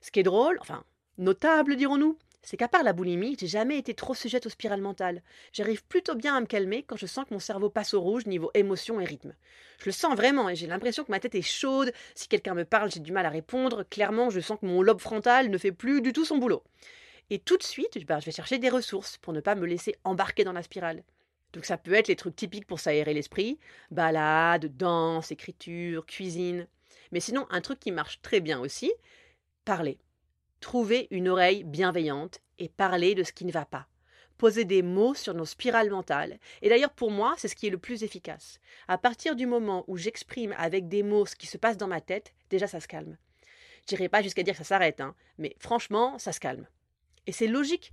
Ce 0.00 0.10
qui 0.10 0.20
est 0.20 0.24
drôle, 0.24 0.58
enfin, 0.60 0.84
notable, 1.18 1.76
dirons-nous, 1.76 2.18
c'est 2.42 2.56
qu'à 2.56 2.68
part 2.68 2.82
la 2.82 2.92
boulimie, 2.92 3.36
j'ai 3.38 3.46
jamais 3.46 3.78
été 3.78 3.94
trop 3.94 4.14
sujette 4.14 4.46
aux 4.46 4.50
spirales 4.50 4.80
mentales. 4.80 5.22
J'arrive 5.52 5.84
plutôt 5.84 6.14
bien 6.14 6.36
à 6.36 6.40
me 6.40 6.46
calmer 6.46 6.82
quand 6.82 6.96
je 6.96 7.06
sens 7.06 7.24
que 7.24 7.34
mon 7.34 7.40
cerveau 7.40 7.70
passe 7.70 7.94
au 7.94 8.00
rouge 8.00 8.26
niveau 8.26 8.50
émotion 8.54 9.00
et 9.00 9.04
rythme. 9.04 9.34
Je 9.78 9.86
le 9.86 9.92
sens 9.92 10.16
vraiment 10.16 10.48
et 10.48 10.56
j'ai 10.56 10.66
l'impression 10.66 11.04
que 11.04 11.10
ma 11.12 11.20
tête 11.20 11.36
est 11.36 11.42
chaude. 11.42 11.92
Si 12.14 12.26
quelqu'un 12.28 12.54
me 12.54 12.64
parle, 12.64 12.90
j'ai 12.90 13.00
du 13.00 13.12
mal 13.12 13.26
à 13.26 13.30
répondre. 13.30 13.84
Clairement, 13.84 14.30
je 14.30 14.40
sens 14.40 14.58
que 14.60 14.66
mon 14.66 14.82
lobe 14.82 15.00
frontal 15.00 15.50
ne 15.50 15.58
fait 15.58 15.72
plus 15.72 16.02
du 16.02 16.12
tout 16.12 16.24
son 16.24 16.38
boulot. 16.38 16.64
Et 17.30 17.38
tout 17.38 17.56
de 17.56 17.62
suite, 17.62 18.04
bah, 18.06 18.18
je 18.18 18.26
vais 18.26 18.32
chercher 18.32 18.58
des 18.58 18.68
ressources 18.68 19.18
pour 19.18 19.32
ne 19.32 19.40
pas 19.40 19.54
me 19.54 19.66
laisser 19.66 19.94
embarquer 20.04 20.44
dans 20.44 20.52
la 20.52 20.62
spirale. 20.62 21.04
Donc 21.52 21.64
ça 21.64 21.76
peut 21.76 21.92
être 21.92 22.08
les 22.08 22.16
trucs 22.16 22.36
typiques 22.36 22.66
pour 22.66 22.80
s'aérer 22.80 23.14
l'esprit, 23.14 23.58
balade, 23.90 24.76
danse, 24.76 25.30
écriture, 25.30 26.06
cuisine. 26.06 26.66
Mais 27.12 27.20
sinon, 27.20 27.46
un 27.50 27.60
truc 27.60 27.78
qui 27.78 27.92
marche 27.92 28.20
très 28.22 28.40
bien 28.40 28.58
aussi, 28.58 28.92
parler. 29.64 29.98
Trouver 30.62 31.08
une 31.10 31.28
oreille 31.28 31.64
bienveillante 31.64 32.38
et 32.60 32.68
parler 32.68 33.16
de 33.16 33.24
ce 33.24 33.32
qui 33.32 33.44
ne 33.44 33.50
va 33.50 33.64
pas. 33.64 33.88
Poser 34.38 34.64
des 34.64 34.80
mots 34.80 35.12
sur 35.12 35.34
nos 35.34 35.44
spirales 35.44 35.90
mentales. 35.90 36.38
Et 36.62 36.68
d'ailleurs, 36.68 36.92
pour 36.92 37.10
moi, 37.10 37.34
c'est 37.36 37.48
ce 37.48 37.56
qui 37.56 37.66
est 37.66 37.70
le 37.70 37.78
plus 37.78 38.04
efficace. 38.04 38.60
À 38.86 38.96
partir 38.96 39.34
du 39.34 39.44
moment 39.44 39.84
où 39.88 39.96
j'exprime 39.96 40.54
avec 40.56 40.88
des 40.88 41.02
mots 41.02 41.26
ce 41.26 41.34
qui 41.34 41.48
se 41.48 41.58
passe 41.58 41.76
dans 41.76 41.88
ma 41.88 42.00
tête, 42.00 42.32
déjà 42.48 42.68
ça 42.68 42.78
se 42.78 42.86
calme. 42.86 43.18
J'irai 43.88 44.08
pas 44.08 44.22
jusqu'à 44.22 44.44
dire 44.44 44.54
que 44.54 44.58
ça 44.58 44.64
s'arrête, 44.64 45.00
hein, 45.00 45.16
mais 45.36 45.56
franchement, 45.58 46.16
ça 46.20 46.32
se 46.32 46.38
calme. 46.38 46.68
Et 47.26 47.32
c'est 47.32 47.48
logique. 47.48 47.92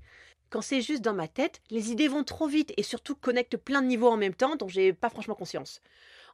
Quand 0.51 0.61
c'est 0.61 0.81
juste 0.81 1.01
dans 1.01 1.15
ma 1.15 1.27
tête, 1.27 1.61
les 1.71 1.91
idées 1.91 2.07
vont 2.07 2.23
trop 2.23 2.47
vite 2.47 2.71
et 2.77 2.83
surtout 2.83 3.15
connectent 3.15 3.57
plein 3.57 3.81
de 3.81 3.87
niveaux 3.87 4.09
en 4.09 4.17
même 4.17 4.35
temps 4.35 4.55
dont 4.55 4.67
j'ai 4.67 4.93
pas 4.93 5.09
franchement 5.09 5.35
conscience. 5.35 5.81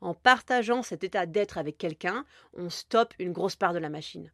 En 0.01 0.13
partageant 0.13 0.84
cet 0.84 1.06
état 1.06 1.25
d'être 1.25 1.58
avec 1.58 1.77
quelqu'un, 1.77 2.25
on 2.54 2.70
stoppe 2.70 3.13
une 3.20 3.32
grosse 3.32 3.56
part 3.56 3.74
de 3.74 3.80
la 3.80 3.89
machine. 3.89 4.34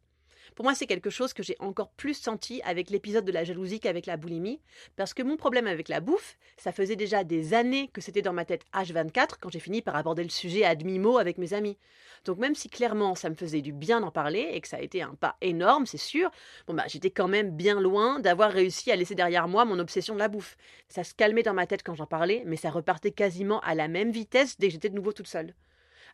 Pour 0.54 0.64
moi, 0.64 0.74
c'est 0.74 0.86
quelque 0.86 1.10
chose 1.10 1.32
que 1.32 1.42
j'ai 1.42 1.56
encore 1.60 1.90
plus 1.90 2.14
senti 2.14 2.60
avec 2.62 2.90
l'épisode 2.90 3.24
de 3.24 3.32
la 3.32 3.44
jalousie 3.44 3.80
qu'avec 3.80 4.06
la 4.06 4.16
boulimie, 4.16 4.60
parce 4.96 5.14
que 5.14 5.22
mon 5.22 5.36
problème 5.36 5.66
avec 5.66 5.88
la 5.88 6.00
bouffe, 6.00 6.38
ça 6.56 6.72
faisait 6.72 6.96
déjà 6.96 7.24
des 7.24 7.54
années 7.54 7.88
que 7.92 8.00
c'était 8.00 8.22
dans 8.22 8.32
ma 8.32 8.44
tête 8.44 8.64
H24 8.74 9.36
quand 9.40 9.50
j'ai 9.50 9.60
fini 9.60 9.80
par 9.82 9.96
aborder 9.96 10.22
le 10.22 10.28
sujet 10.28 10.64
à 10.64 10.74
demi-mot 10.74 11.18
avec 11.18 11.38
mes 11.38 11.54
amis. 11.54 11.78
Donc 12.24 12.38
même 12.38 12.54
si 12.54 12.68
clairement 12.68 13.14
ça 13.14 13.30
me 13.30 13.34
faisait 13.34 13.62
du 13.62 13.72
bien 13.72 14.00
d'en 14.00 14.10
parler 14.10 14.50
et 14.52 14.60
que 14.60 14.68
ça 14.68 14.76
a 14.76 14.80
été 14.80 15.02
un 15.02 15.14
pas 15.14 15.36
énorme, 15.40 15.86
c'est 15.86 15.96
sûr, 15.98 16.30
bon 16.66 16.74
bah 16.74 16.84
j'étais 16.86 17.10
quand 17.10 17.28
même 17.28 17.50
bien 17.50 17.80
loin 17.80 18.20
d'avoir 18.20 18.52
réussi 18.52 18.92
à 18.92 18.96
laisser 18.96 19.14
derrière 19.14 19.48
moi 19.48 19.64
mon 19.64 19.78
obsession 19.78 20.14
de 20.14 20.20
la 20.20 20.28
bouffe. 20.28 20.56
Ça 20.88 21.02
se 21.02 21.14
calmait 21.14 21.42
dans 21.42 21.54
ma 21.54 21.66
tête 21.66 21.82
quand 21.82 21.94
j'en 21.94 22.06
parlais, 22.06 22.42
mais 22.46 22.56
ça 22.56 22.70
repartait 22.70 23.10
quasiment 23.10 23.60
à 23.60 23.74
la 23.74 23.88
même 23.88 24.10
vitesse 24.12 24.58
dès 24.58 24.68
que 24.68 24.74
j'étais 24.74 24.90
de 24.90 24.94
nouveau 24.94 25.12
toute 25.12 25.28
seule. 25.28 25.54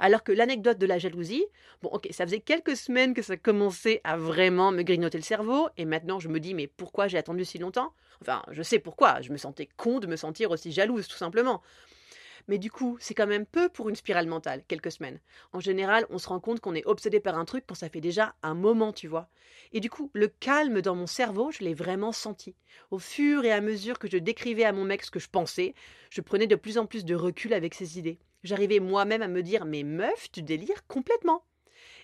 Alors 0.00 0.22
que 0.22 0.32
l'anecdote 0.32 0.78
de 0.78 0.86
la 0.86 0.98
jalousie, 0.98 1.44
bon 1.82 1.88
ok, 1.90 2.08
ça 2.10 2.24
faisait 2.24 2.40
quelques 2.40 2.76
semaines 2.76 3.14
que 3.14 3.22
ça 3.22 3.36
commençait 3.36 4.00
à 4.04 4.16
vraiment 4.16 4.70
me 4.70 4.82
grignoter 4.82 5.18
le 5.18 5.24
cerveau, 5.24 5.68
et 5.76 5.84
maintenant 5.84 6.20
je 6.20 6.28
me 6.28 6.40
dis 6.40 6.54
mais 6.54 6.66
pourquoi 6.66 7.08
j'ai 7.08 7.18
attendu 7.18 7.44
si 7.44 7.58
longtemps? 7.58 7.92
Enfin, 8.20 8.42
je 8.50 8.62
sais 8.62 8.78
pourquoi, 8.78 9.20
je 9.20 9.32
me 9.32 9.36
sentais 9.36 9.68
con 9.76 10.00
de 10.00 10.06
me 10.06 10.16
sentir 10.16 10.50
aussi 10.50 10.72
jalouse, 10.72 11.08
tout 11.08 11.16
simplement. 11.16 11.62
Mais 12.48 12.58
du 12.58 12.70
coup, 12.70 12.96
c'est 12.98 13.14
quand 13.14 13.26
même 13.26 13.44
peu 13.44 13.68
pour 13.68 13.90
une 13.90 13.94
spirale 13.94 14.26
mentale, 14.26 14.64
quelques 14.66 14.90
semaines. 14.90 15.20
En 15.52 15.60
général, 15.60 16.06
on 16.08 16.18
se 16.18 16.28
rend 16.28 16.40
compte 16.40 16.60
qu'on 16.60 16.74
est 16.74 16.86
obsédé 16.86 17.20
par 17.20 17.38
un 17.38 17.44
truc 17.44 17.64
quand 17.66 17.74
ça 17.74 17.90
fait 17.90 18.00
déjà 18.00 18.34
un 18.42 18.54
moment, 18.54 18.92
tu 18.92 19.06
vois. 19.06 19.28
Et 19.72 19.80
du 19.80 19.90
coup, 19.90 20.10
le 20.14 20.28
calme 20.28 20.80
dans 20.80 20.94
mon 20.94 21.06
cerveau, 21.06 21.50
je 21.50 21.62
l'ai 21.62 21.74
vraiment 21.74 22.10
senti. 22.12 22.56
Au 22.90 22.98
fur 22.98 23.44
et 23.44 23.52
à 23.52 23.60
mesure 23.60 23.98
que 23.98 24.08
je 24.08 24.16
décrivais 24.16 24.64
à 24.64 24.72
mon 24.72 24.84
mec 24.84 25.04
ce 25.04 25.10
que 25.10 25.18
je 25.20 25.28
pensais, 25.28 25.74
je 26.10 26.22
prenais 26.22 26.46
de 26.46 26.56
plus 26.56 26.78
en 26.78 26.86
plus 26.86 27.04
de 27.04 27.14
recul 27.14 27.52
avec 27.52 27.74
ses 27.74 27.98
idées. 27.98 28.18
J'arrivais 28.44 28.80
moi-même 28.80 29.22
à 29.22 29.28
me 29.28 29.42
dire 29.42 29.64
Mais 29.64 29.82
meuf, 29.82 30.30
tu 30.30 30.42
délires 30.42 30.86
complètement. 30.86 31.44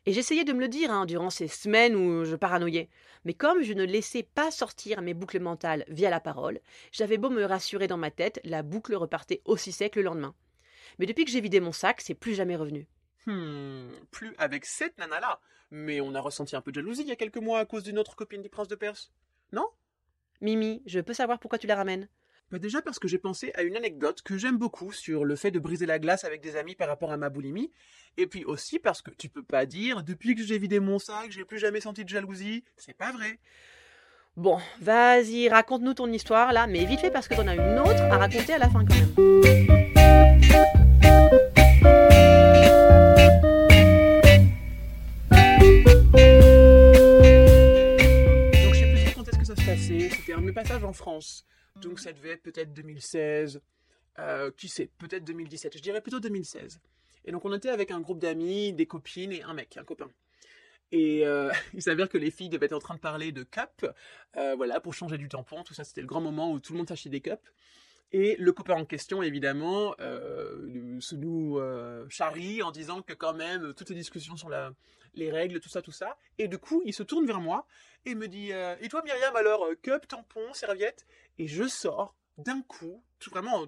Et 0.06 0.12
j'essayais 0.12 0.44
de 0.44 0.52
me 0.52 0.60
le 0.60 0.68
dire 0.68 0.90
hein, 0.90 1.06
durant 1.06 1.30
ces 1.30 1.48
semaines 1.48 1.94
où 1.94 2.24
je 2.24 2.36
paranoïais. 2.36 2.90
Mais 3.24 3.32
comme 3.32 3.62
je 3.62 3.72
ne 3.72 3.84
laissais 3.84 4.22
pas 4.22 4.50
sortir 4.50 5.00
mes 5.00 5.14
boucles 5.14 5.40
mentales 5.40 5.84
via 5.88 6.10
la 6.10 6.20
parole, 6.20 6.60
j'avais 6.92 7.16
beau 7.16 7.30
me 7.30 7.44
rassurer 7.44 7.86
dans 7.86 7.96
ma 7.96 8.10
tête, 8.10 8.38
la 8.44 8.62
boucle 8.62 8.94
repartait 8.94 9.40
aussi 9.46 9.72
sec 9.72 9.96
le 9.96 10.02
lendemain. 10.02 10.34
Mais 10.98 11.06
depuis 11.06 11.24
que 11.24 11.30
j'ai 11.30 11.40
vidé 11.40 11.58
mon 11.60 11.72
sac, 11.72 12.02
c'est 12.02 12.14
plus 12.14 12.34
jamais 12.34 12.56
revenu. 12.56 12.86
Hmm, 13.26 13.88
plus 14.10 14.34
avec 14.36 14.66
cette 14.66 14.98
nana-là. 14.98 15.40
Mais 15.70 16.02
on 16.02 16.14
a 16.14 16.20
ressenti 16.20 16.54
un 16.54 16.60
peu 16.60 16.70
de 16.70 16.80
jalousie 16.80 17.02
il 17.02 17.08
y 17.08 17.12
a 17.12 17.16
quelques 17.16 17.38
mois 17.38 17.58
à 17.58 17.64
cause 17.64 17.82
d'une 17.82 17.98
autre 17.98 18.14
copine 18.14 18.42
du 18.42 18.50
prince 18.50 18.68
de 18.68 18.74
Perse. 18.74 19.10
Non? 19.52 19.66
Mimi, 20.42 20.82
je 20.84 21.00
peux 21.00 21.14
savoir 21.14 21.38
pourquoi 21.38 21.58
tu 21.58 21.66
la 21.66 21.76
ramènes? 21.76 22.08
Bah 22.50 22.58
déjà 22.58 22.82
parce 22.82 22.98
que 22.98 23.08
j'ai 23.08 23.18
pensé 23.18 23.52
à 23.54 23.62
une 23.62 23.76
anecdote 23.76 24.22
que 24.22 24.36
j'aime 24.36 24.58
beaucoup 24.58 24.92
sur 24.92 25.24
le 25.24 25.34
fait 25.34 25.50
de 25.50 25.58
briser 25.58 25.86
la 25.86 25.98
glace 25.98 26.24
avec 26.24 26.40
des 26.42 26.56
amis 26.56 26.74
par 26.74 26.88
rapport 26.88 27.10
à 27.10 27.16
ma 27.16 27.30
boulimie. 27.30 27.72
Et 28.16 28.26
puis 28.26 28.44
aussi 28.44 28.78
parce 28.78 29.02
que 29.02 29.10
tu 29.10 29.28
peux 29.28 29.42
pas 29.42 29.66
dire 29.66 30.04
depuis 30.04 30.34
que 30.34 30.42
j'ai 30.44 30.58
vidé 30.58 30.78
mon 30.78 30.98
sac, 30.98 31.30
j'ai 31.30 31.44
plus 31.44 31.58
jamais 31.58 31.80
senti 31.80 32.04
de 32.04 32.08
jalousie. 32.08 32.62
C'est 32.76 32.96
pas 32.96 33.12
vrai. 33.12 33.40
Bon, 34.36 34.58
vas-y, 34.80 35.48
raconte-nous 35.48 35.94
ton 35.94 36.12
histoire 36.12 36.52
là, 36.52 36.66
mais 36.66 36.84
vite 36.84 37.00
fait 37.00 37.10
parce 37.10 37.28
que 37.28 37.34
t'en 37.34 37.46
as 37.46 37.54
une 37.54 37.78
autre 37.78 38.02
à 38.02 38.18
raconter 38.18 38.52
à 38.52 38.58
la 38.58 38.68
fin 38.68 38.84
quand 38.84 38.94
même. 38.94 39.14
Donc 39.14 39.44
je 48.74 48.78
sais 48.78 48.92
plus 48.92 49.14
quand 49.14 49.28
est-ce 49.28 49.38
que 49.38 49.44
ça 49.44 49.56
se 49.56 49.64
passait. 49.64 50.10
C'était 50.10 50.34
un 50.34 50.40
de 50.40 50.46
mes 50.46 50.52
passages 50.52 50.84
en 50.84 50.92
France. 50.92 51.46
Donc 51.80 52.00
ça 52.00 52.12
devait 52.12 52.30
être 52.30 52.42
peut-être 52.42 52.72
2016. 52.72 53.60
Euh, 54.20 54.52
qui 54.56 54.68
sait 54.68 54.90
Peut-être 54.98 55.24
2017. 55.24 55.76
Je 55.76 55.82
dirais 55.82 56.00
plutôt 56.00 56.20
2016. 56.20 56.80
Et 57.24 57.32
donc 57.32 57.44
on 57.44 57.52
était 57.52 57.70
avec 57.70 57.90
un 57.90 58.00
groupe 58.00 58.20
d'amis, 58.20 58.72
des 58.72 58.86
copines 58.86 59.32
et 59.32 59.42
un 59.42 59.54
mec, 59.54 59.76
un 59.76 59.84
copain. 59.84 60.10
Et 60.92 61.26
euh, 61.26 61.50
il 61.74 61.82
s'avère 61.82 62.08
que 62.08 62.18
les 62.18 62.30
filles 62.30 62.48
devaient 62.48 62.66
être 62.66 62.72
en 62.72 62.78
train 62.78 62.94
de 62.94 63.00
parler 63.00 63.32
de 63.32 63.42
cups, 63.42 63.84
euh, 64.36 64.54
voilà, 64.56 64.80
pour 64.80 64.94
changer 64.94 65.18
du 65.18 65.28
tampon, 65.28 65.62
tout 65.64 65.74
ça, 65.74 65.84
c'était 65.84 66.00
le 66.00 66.06
grand 66.06 66.20
moment 66.20 66.52
où 66.52 66.60
tout 66.60 66.72
le 66.72 66.78
monde 66.78 66.88
s'achetait 66.88 67.10
des 67.10 67.20
cups. 67.20 67.52
Et 68.12 68.36
le 68.38 68.52
copain 68.52 68.74
en 68.74 68.84
question, 68.84 69.22
évidemment, 69.24 69.96
euh, 69.98 71.00
se 71.00 71.16
nous 71.16 71.60
charrie 72.08 72.62
en 72.62 72.70
disant 72.70 73.02
que 73.02 73.12
quand 73.12 73.34
même, 73.34 73.74
toutes 73.74 73.88
les 73.90 73.96
discussions 73.96 74.36
sur 74.36 74.50
les 75.14 75.32
règles, 75.32 75.58
tout 75.58 75.68
ça, 75.68 75.82
tout 75.82 75.90
ça. 75.90 76.16
Et 76.38 76.46
du 76.46 76.58
coup, 76.58 76.80
il 76.84 76.94
se 76.94 77.02
tourne 77.02 77.26
vers 77.26 77.40
moi 77.40 77.66
et 78.06 78.14
me 78.14 78.28
dit 78.28 78.52
Et 78.52 78.88
toi, 78.88 79.02
Myriam, 79.02 79.34
alors, 79.34 79.66
cup, 79.82 80.06
tampon, 80.06 80.52
serviette? 80.52 81.04
Et 81.38 81.46
je 81.48 81.66
sors 81.68 82.14
d'un 82.38 82.62
coup, 82.62 83.02
tout 83.18 83.30
vraiment 83.30 83.66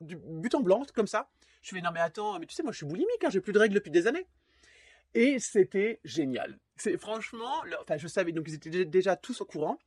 du 0.00 0.16
but 0.16 0.54
en 0.54 0.60
blanc, 0.60 0.84
comme 0.94 1.06
ça. 1.06 1.30
Je 1.62 1.74
fais 1.74 1.80
Non, 1.80 1.90
mais 1.92 2.00
attends, 2.00 2.38
mais 2.38 2.46
tu 2.46 2.54
sais, 2.54 2.62
moi, 2.62 2.72
je 2.72 2.78
suis 2.78 2.86
boulimique, 2.86 3.24
hein, 3.24 3.30
j'ai 3.30 3.40
plus 3.40 3.52
de 3.52 3.58
règles 3.58 3.74
depuis 3.74 3.90
des 3.90 4.06
années. 4.06 4.26
Et 5.14 5.38
c'était 5.38 6.00
génial. 6.04 6.58
C'est 6.76 6.96
franchement, 6.98 7.62
enfin, 7.82 7.98
je 7.98 8.08
savais, 8.08 8.32
donc 8.32 8.46
ils 8.48 8.54
étaient 8.54 8.70
dé- 8.70 8.84
déjà 8.86 9.16
tous 9.16 9.40
au 9.40 9.44
courant 9.44 9.78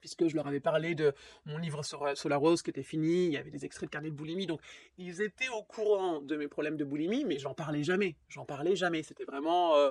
puisque 0.00 0.28
je 0.28 0.36
leur 0.36 0.46
avais 0.46 0.60
parlé 0.60 0.94
de 0.94 1.14
mon 1.46 1.58
livre 1.58 1.82
sur, 1.82 2.16
sur 2.16 2.28
la 2.28 2.36
rose 2.36 2.62
qui 2.62 2.70
était 2.70 2.82
fini, 2.82 3.26
il 3.26 3.32
y 3.32 3.36
avait 3.38 3.50
des 3.50 3.64
extraits 3.64 3.88
de 3.88 3.92
carnet 3.92 4.10
de 4.10 4.14
boulimie, 4.14 4.46
donc 4.46 4.60
ils 4.98 5.22
étaient 5.22 5.48
au 5.48 5.62
courant 5.62 6.20
de 6.20 6.36
mes 6.36 6.48
problèmes 6.48 6.76
de 6.76 6.84
boulimie, 6.84 7.24
mais 7.24 7.38
j'en 7.38 7.54
parlais 7.54 7.82
jamais, 7.82 8.16
j'en 8.28 8.44
parlais 8.44 8.76
jamais, 8.76 9.02
c'était 9.02 9.24
vraiment, 9.24 9.76
euh, 9.76 9.90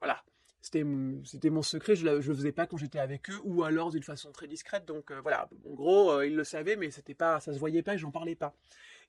voilà, 0.00 0.24
c'était 0.66 1.50
mon- 1.50 1.62
secret, 1.62 1.96
je 1.96 2.20
je 2.20 2.28
le 2.30 2.34
faisais 2.36 2.52
pas 2.52 2.66
quand 2.66 2.76
j'étais 2.76 2.98
avec 2.98 3.30
eux, 3.30 3.38
ou 3.44 3.64
alors 3.64 3.90
d'une 3.90 4.02
façon 4.02 4.32
très 4.32 4.48
discrète, 4.48 4.84
donc 4.84 5.10
euh, 5.10 5.20
voilà, 5.20 5.48
en 5.66 5.74
gros, 5.74 6.10
euh, 6.12 6.26
ils 6.26 6.34
le 6.36 6.44
savaient, 6.44 6.76
mais 6.76 6.90
c'était 6.90 7.14
pas, 7.14 7.40
ça 7.40 7.52
se 7.52 7.58
voyait 7.58 7.82
pas 7.82 7.94
et 7.94 7.98
j'en 7.98 8.10
parlais 8.10 8.34
pas. 8.36 8.54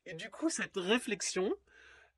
Et 0.06 0.14
du 0.14 0.30
coup, 0.30 0.50
cette 0.50 0.78
réflexion, 0.78 1.54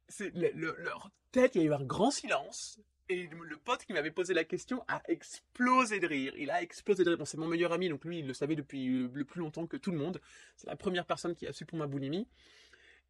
c'est 0.08 0.34
le- 0.36 0.52
le- 0.56 0.76
leur 0.80 1.12
tête, 1.32 1.56
il 1.56 1.62
y 1.62 1.66
a 1.66 1.68
eu 1.68 1.74
un 1.74 1.84
grand 1.84 2.12
silence, 2.12 2.80
et 3.10 3.28
le 3.28 3.58
pote 3.58 3.86
qui 3.86 3.94
m'avait 3.94 4.12
posé 4.12 4.34
la 4.34 4.44
question 4.44 4.84
a 4.88 5.02
explosé 5.08 6.00
de 6.00 6.08
rire. 6.08 6.34
Il 6.38 6.52
a 6.52 6.62
explosé 6.62 7.04
de 7.04 7.10
rire. 7.10 7.18
Bon, 7.18 7.26
c'est 7.26 7.38
mon 7.38 7.48
meilleur 7.48 7.74
ami, 7.74 7.90
donc 7.90 8.06
lui, 8.06 8.20
il 8.20 8.28
le 8.28 8.34
savait 8.36 8.56
depuis 8.56 9.08
le 9.12 9.26
plus 9.26 9.40
longtemps 9.40 9.66
que 9.66 9.78
tout 9.78 9.92
le 9.92 9.98
monde. 9.98 10.22
C'est 10.58 10.68
la 10.68 10.76
première 10.76 11.06
personne 11.06 11.34
qui 11.36 11.48
a 11.48 11.54
su 11.54 11.66
pour 11.66 11.80
ma 11.80 11.88
boulimie. 11.88 12.28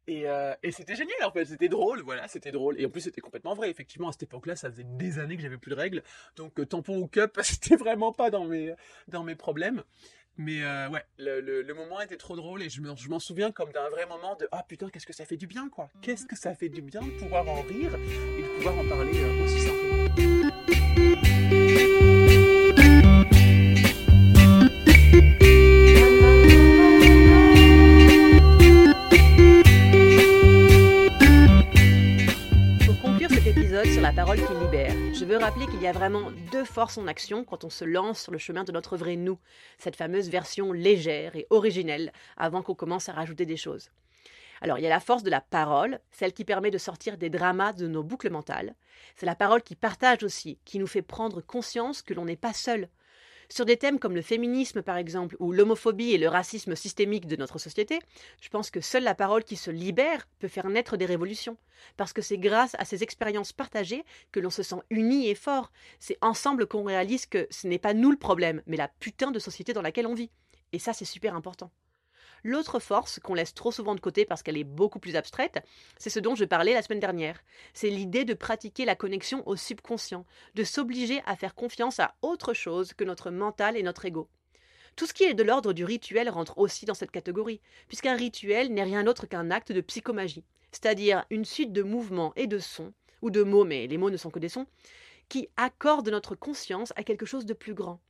Et, 0.06 0.28
euh, 0.28 0.54
et 0.62 0.72
c'était 0.72 0.96
génial 0.96 1.22
en 1.24 1.30
fait, 1.30 1.44
c'était 1.44 1.68
drôle, 1.68 2.00
voilà, 2.02 2.26
c'était 2.26 2.50
drôle. 2.50 2.80
Et 2.80 2.86
en 2.86 2.90
plus, 2.90 3.02
c'était 3.02 3.20
complètement 3.20 3.54
vrai. 3.54 3.70
Effectivement, 3.70 4.08
à 4.08 4.12
cette 4.12 4.24
époque-là, 4.24 4.56
ça 4.56 4.70
faisait 4.70 4.84
des 4.84 5.18
années 5.18 5.36
que 5.36 5.42
j'avais 5.42 5.58
plus 5.58 5.70
de 5.70 5.76
règles. 5.76 6.02
Donc, 6.36 6.58
euh, 6.58 6.66
tampon 6.66 6.98
ou 6.98 7.06
cup, 7.06 7.38
c'était 7.42 7.76
vraiment 7.76 8.12
pas 8.12 8.30
dans 8.30 8.44
mes, 8.46 8.74
dans 9.08 9.22
mes 9.22 9.36
problèmes. 9.36 9.82
Mais 10.36 10.62
euh, 10.64 10.88
ouais, 10.88 11.04
le, 11.18 11.40
le- 11.40 11.74
moment 11.74 12.00
était 12.00 12.16
trop 12.16 12.34
drôle 12.34 12.62
et 12.62 12.70
je 12.70 12.80
me- 12.80 12.96
je 12.96 13.08
m'en 13.08 13.18
souviens 13.18 13.50
comme 13.52 13.72
d'un 13.72 13.88
vrai 13.90 14.06
moment 14.06 14.36
de 14.36 14.48
Ah 14.52 14.64
putain, 14.66 14.88
qu'est-ce 14.88 15.06
que 15.06 15.12
ça 15.12 15.24
fait 15.26 15.36
du 15.36 15.46
bien 15.46 15.68
quoi 15.68 15.90
Qu'est-ce 16.02 16.24
que 16.26 16.36
ça 16.36 16.54
fait 16.54 16.68
du 16.70 16.80
bien 16.82 17.02
de 17.02 17.10
pouvoir 17.18 17.46
en 17.48 17.60
rire 17.62 17.94
et 18.38 18.42
de 18.42 18.48
pouvoir 18.56 18.78
en 18.78 18.88
parler 18.88 19.12
aussi 19.44 19.60
simplement. 19.60 21.29
Parole 34.12 34.38
qui 34.38 34.54
libère, 34.54 34.92
je 35.14 35.24
veux 35.24 35.36
rappeler 35.36 35.66
qu'il 35.66 35.80
y 35.80 35.86
a 35.86 35.92
vraiment 35.92 36.32
deux 36.50 36.64
forces 36.64 36.98
en 36.98 37.06
action 37.06 37.44
quand 37.44 37.62
on 37.62 37.70
se 37.70 37.84
lance 37.84 38.20
sur 38.20 38.32
le 38.32 38.38
chemin 38.38 38.64
de 38.64 38.72
notre 38.72 38.96
vrai 38.96 39.14
nous, 39.14 39.38
cette 39.78 39.94
fameuse 39.94 40.30
version 40.30 40.72
légère 40.72 41.36
et 41.36 41.46
originelle, 41.50 42.12
avant 42.36 42.62
qu'on 42.62 42.74
commence 42.74 43.08
à 43.08 43.12
rajouter 43.12 43.46
des 43.46 43.56
choses. 43.56 43.90
Alors, 44.62 44.78
il 44.78 44.82
y 44.82 44.86
a 44.86 44.90
la 44.90 45.00
force 45.00 45.22
de 45.22 45.30
la 45.30 45.40
parole, 45.40 46.00
celle 46.10 46.32
qui 46.32 46.44
permet 46.44 46.72
de 46.72 46.78
sortir 46.78 47.18
des 47.18 47.30
dramas 47.30 47.72
de 47.72 47.86
nos 47.86 48.02
boucles 48.02 48.30
mentales. 48.30 48.74
C'est 49.14 49.26
la 49.26 49.36
parole 49.36 49.62
qui 49.62 49.76
partage 49.76 50.24
aussi, 50.24 50.58
qui 50.64 50.80
nous 50.80 50.88
fait 50.88 51.02
prendre 51.02 51.40
conscience 51.40 52.02
que 52.02 52.14
l'on 52.14 52.24
n'est 52.24 52.36
pas 52.36 52.52
seul. 52.52 52.88
Sur 53.52 53.64
des 53.64 53.76
thèmes 53.76 53.98
comme 53.98 54.14
le 54.14 54.22
féminisme, 54.22 54.80
par 54.80 54.96
exemple, 54.96 55.34
ou 55.40 55.50
l'homophobie 55.50 56.12
et 56.12 56.18
le 56.18 56.28
racisme 56.28 56.76
systémique 56.76 57.26
de 57.26 57.34
notre 57.34 57.58
société, 57.58 57.98
je 58.40 58.48
pense 58.48 58.70
que 58.70 58.80
seule 58.80 59.02
la 59.02 59.16
parole 59.16 59.42
qui 59.42 59.56
se 59.56 59.72
libère 59.72 60.28
peut 60.38 60.46
faire 60.46 60.68
naître 60.68 60.96
des 60.96 61.04
révolutions. 61.04 61.56
Parce 61.96 62.12
que 62.12 62.22
c'est 62.22 62.38
grâce 62.38 62.76
à 62.78 62.84
ces 62.84 63.02
expériences 63.02 63.52
partagées 63.52 64.04
que 64.30 64.38
l'on 64.38 64.50
se 64.50 64.62
sent 64.62 64.80
uni 64.88 65.28
et 65.28 65.34
fort. 65.34 65.72
C'est 65.98 66.18
ensemble 66.20 66.68
qu'on 66.68 66.84
réalise 66.84 67.26
que 67.26 67.48
ce 67.50 67.66
n'est 67.66 67.80
pas 67.80 67.92
nous 67.92 68.12
le 68.12 68.16
problème, 68.16 68.62
mais 68.66 68.76
la 68.76 68.88
putain 68.88 69.32
de 69.32 69.40
société 69.40 69.72
dans 69.72 69.82
laquelle 69.82 70.06
on 70.06 70.14
vit. 70.14 70.30
Et 70.72 70.78
ça, 70.78 70.92
c'est 70.92 71.04
super 71.04 71.34
important. 71.34 71.72
L'autre 72.42 72.78
force 72.78 73.18
qu'on 73.18 73.34
laisse 73.34 73.54
trop 73.54 73.72
souvent 73.72 73.94
de 73.94 74.00
côté 74.00 74.24
parce 74.24 74.42
qu'elle 74.42 74.56
est 74.56 74.64
beaucoup 74.64 74.98
plus 74.98 75.16
abstraite, 75.16 75.62
c'est 75.98 76.10
ce 76.10 76.20
dont 76.20 76.34
je 76.34 76.44
parlais 76.44 76.74
la 76.74 76.82
semaine 76.82 77.00
dernière. 77.00 77.42
C'est 77.74 77.90
l'idée 77.90 78.24
de 78.24 78.34
pratiquer 78.34 78.84
la 78.84 78.96
connexion 78.96 79.46
au 79.46 79.56
subconscient, 79.56 80.24
de 80.54 80.64
s'obliger 80.64 81.22
à 81.26 81.36
faire 81.36 81.54
confiance 81.54 82.00
à 82.00 82.14
autre 82.22 82.54
chose 82.54 82.94
que 82.94 83.04
notre 83.04 83.30
mental 83.30 83.76
et 83.76 83.82
notre 83.82 84.06
ego. 84.06 84.28
Tout 84.96 85.06
ce 85.06 85.14
qui 85.14 85.24
est 85.24 85.34
de 85.34 85.42
l'ordre 85.42 85.72
du 85.72 85.84
rituel 85.84 86.28
rentre 86.28 86.58
aussi 86.58 86.84
dans 86.84 86.94
cette 86.94 87.10
catégorie, 87.10 87.60
puisqu'un 87.88 88.16
rituel 88.16 88.72
n'est 88.72 88.82
rien 88.82 89.04
d'autre 89.04 89.26
qu'un 89.26 89.50
acte 89.50 89.72
de 89.72 89.80
psychomagie, 89.80 90.44
c'est-à-dire 90.72 91.24
une 91.30 91.44
suite 91.44 91.72
de 91.72 91.82
mouvements 91.82 92.32
et 92.36 92.46
de 92.46 92.58
sons, 92.58 92.92
ou 93.22 93.30
de 93.30 93.42
mots, 93.42 93.64
mais 93.64 93.86
les 93.86 93.98
mots 93.98 94.10
ne 94.10 94.16
sont 94.16 94.30
que 94.30 94.38
des 94.38 94.48
sons, 94.48 94.66
qui 95.28 95.48
accorde 95.56 96.08
notre 96.08 96.34
conscience 96.34 96.92
à 96.96 97.04
quelque 97.04 97.26
chose 97.26 97.46
de 97.46 97.54
plus 97.54 97.74
grand. 97.74 98.00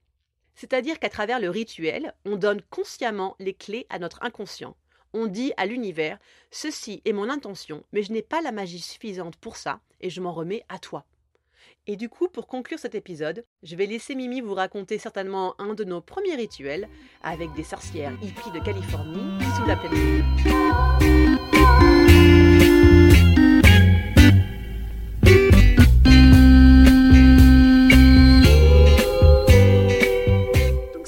C'est-à-dire 0.61 0.99
qu'à 0.99 1.09
travers 1.09 1.41
le 1.41 1.49
rituel, 1.49 2.13
on 2.27 2.37
donne 2.37 2.61
consciemment 2.69 3.35
les 3.39 3.55
clés 3.55 3.87
à 3.89 3.99
notre 3.99 4.23
inconscient. 4.23 4.77
On 5.15 5.27
dit 5.27 5.55
à 5.57 5.65
l'univers 5.65 6.19
Ceci 6.51 7.01
est 7.07 7.15
mon 7.15 7.31
intention, 7.31 7.83
mais 7.93 8.03
je 8.03 8.13
n'ai 8.13 8.21
pas 8.21 8.43
la 8.43 8.53
magie 8.53 8.79
suffisante 8.79 9.37
pour 9.37 9.57
ça, 9.57 9.81
et 10.03 10.11
je 10.11 10.21
m'en 10.21 10.35
remets 10.35 10.67
à 10.69 10.79
toi. 10.79 11.07
Et 11.87 11.97
du 11.97 12.11
coup, 12.11 12.29
pour 12.29 12.47
conclure 12.47 12.79
cet 12.79 12.95
épisode, 12.95 13.47
je 13.63 13.75
vais 13.75 13.87
laisser 13.87 14.15
Mimi 14.15 14.43
vous 14.43 14.53
raconter 14.53 14.99
certainement 14.99 15.55
un 15.59 15.73
de 15.73 15.85
nos 15.85 16.03
premiers 16.03 16.37
rituels 16.37 16.91
avec 17.23 17.55
des 17.55 17.65
sorcières 17.65 18.13
hippies 18.23 18.53
de 18.53 18.63
Californie 18.63 19.43
sous 19.57 19.65
la 19.65 19.77
pleine 19.77 21.20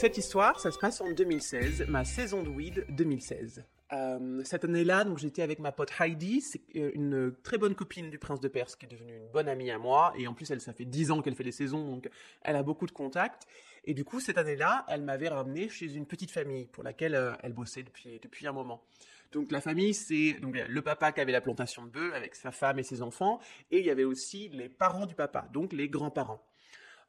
cette 0.03 0.19
histoire, 0.19 0.59
ça 0.59 0.73
se 0.73 0.81
passe 0.81 1.01
en 1.01 1.13
2016, 1.13 1.87
ma 1.87 2.05
saison 2.05 2.43
de 2.43 2.49
weed 2.49 2.85
2016. 2.89 3.65
Euh, 3.93 4.43
cette 4.43 4.65
année-là, 4.65 5.05
donc 5.05 5.19
j'étais 5.19 5.43
avec 5.43 5.61
ma 5.61 5.71
pote 5.71 5.93
Heidi, 6.01 6.45
euh, 6.75 6.91
une 6.95 7.33
très 7.45 7.57
bonne 7.57 7.77
copine 7.77 8.11
du 8.11 8.19
prince 8.19 8.41
de 8.41 8.49
Perse 8.49 8.75
qui 8.75 8.87
est 8.87 8.89
devenue 8.89 9.17
une 9.17 9.29
bonne 9.29 9.49
amie 9.49 9.71
à 9.71 9.79
moi. 9.79 10.13
Et 10.19 10.27
en 10.27 10.35
plus, 10.35 10.51
elle, 10.51 10.61
ça 10.61 10.73
fait 10.73 10.87
10 10.87 11.13
ans 11.13 11.23
qu'elle 11.23 11.37
fait 11.37 11.45
les 11.45 11.53
saisons, 11.53 11.89
donc 11.89 12.11
elle 12.41 12.57
a 12.57 12.65
beaucoup 12.65 12.87
de 12.87 12.91
contacts. 12.91 13.47
Et 13.85 13.95
du 13.95 14.03
coup, 14.03 14.19
cette 14.19 14.39
année-là, 14.39 14.85
elle 14.89 15.03
m'avait 15.03 15.29
ramené 15.29 15.69
chez 15.69 15.95
une 15.95 16.07
petite 16.07 16.33
famille 16.33 16.67
pour 16.67 16.83
laquelle 16.83 17.15
euh, 17.15 17.35
elle 17.45 17.53
bossait 17.53 17.85
depuis, 17.85 18.19
depuis 18.21 18.49
un 18.49 18.53
moment. 18.53 18.83
Donc 19.31 19.53
la 19.53 19.61
famille, 19.61 19.95
c'est 19.95 20.33
donc 20.41 20.59
le 20.69 20.83
papa 20.83 21.13
qui 21.13 21.21
avait 21.21 21.31
la 21.31 21.41
plantation 21.41 21.85
de 21.85 21.91
bœufs 21.91 22.13
avec 22.13 22.35
sa 22.35 22.51
femme 22.51 22.81
et 22.81 22.83
ses 22.83 23.03
enfants, 23.03 23.39
et 23.71 23.79
il 23.79 23.87
y 23.87 23.91
avait 23.91 24.03
aussi 24.03 24.49
les 24.49 24.69
parents 24.69 25.07
du 25.07 25.15
papa, 25.15 25.49
donc 25.53 25.73
les 25.73 25.89
grands-parents. 25.89 26.45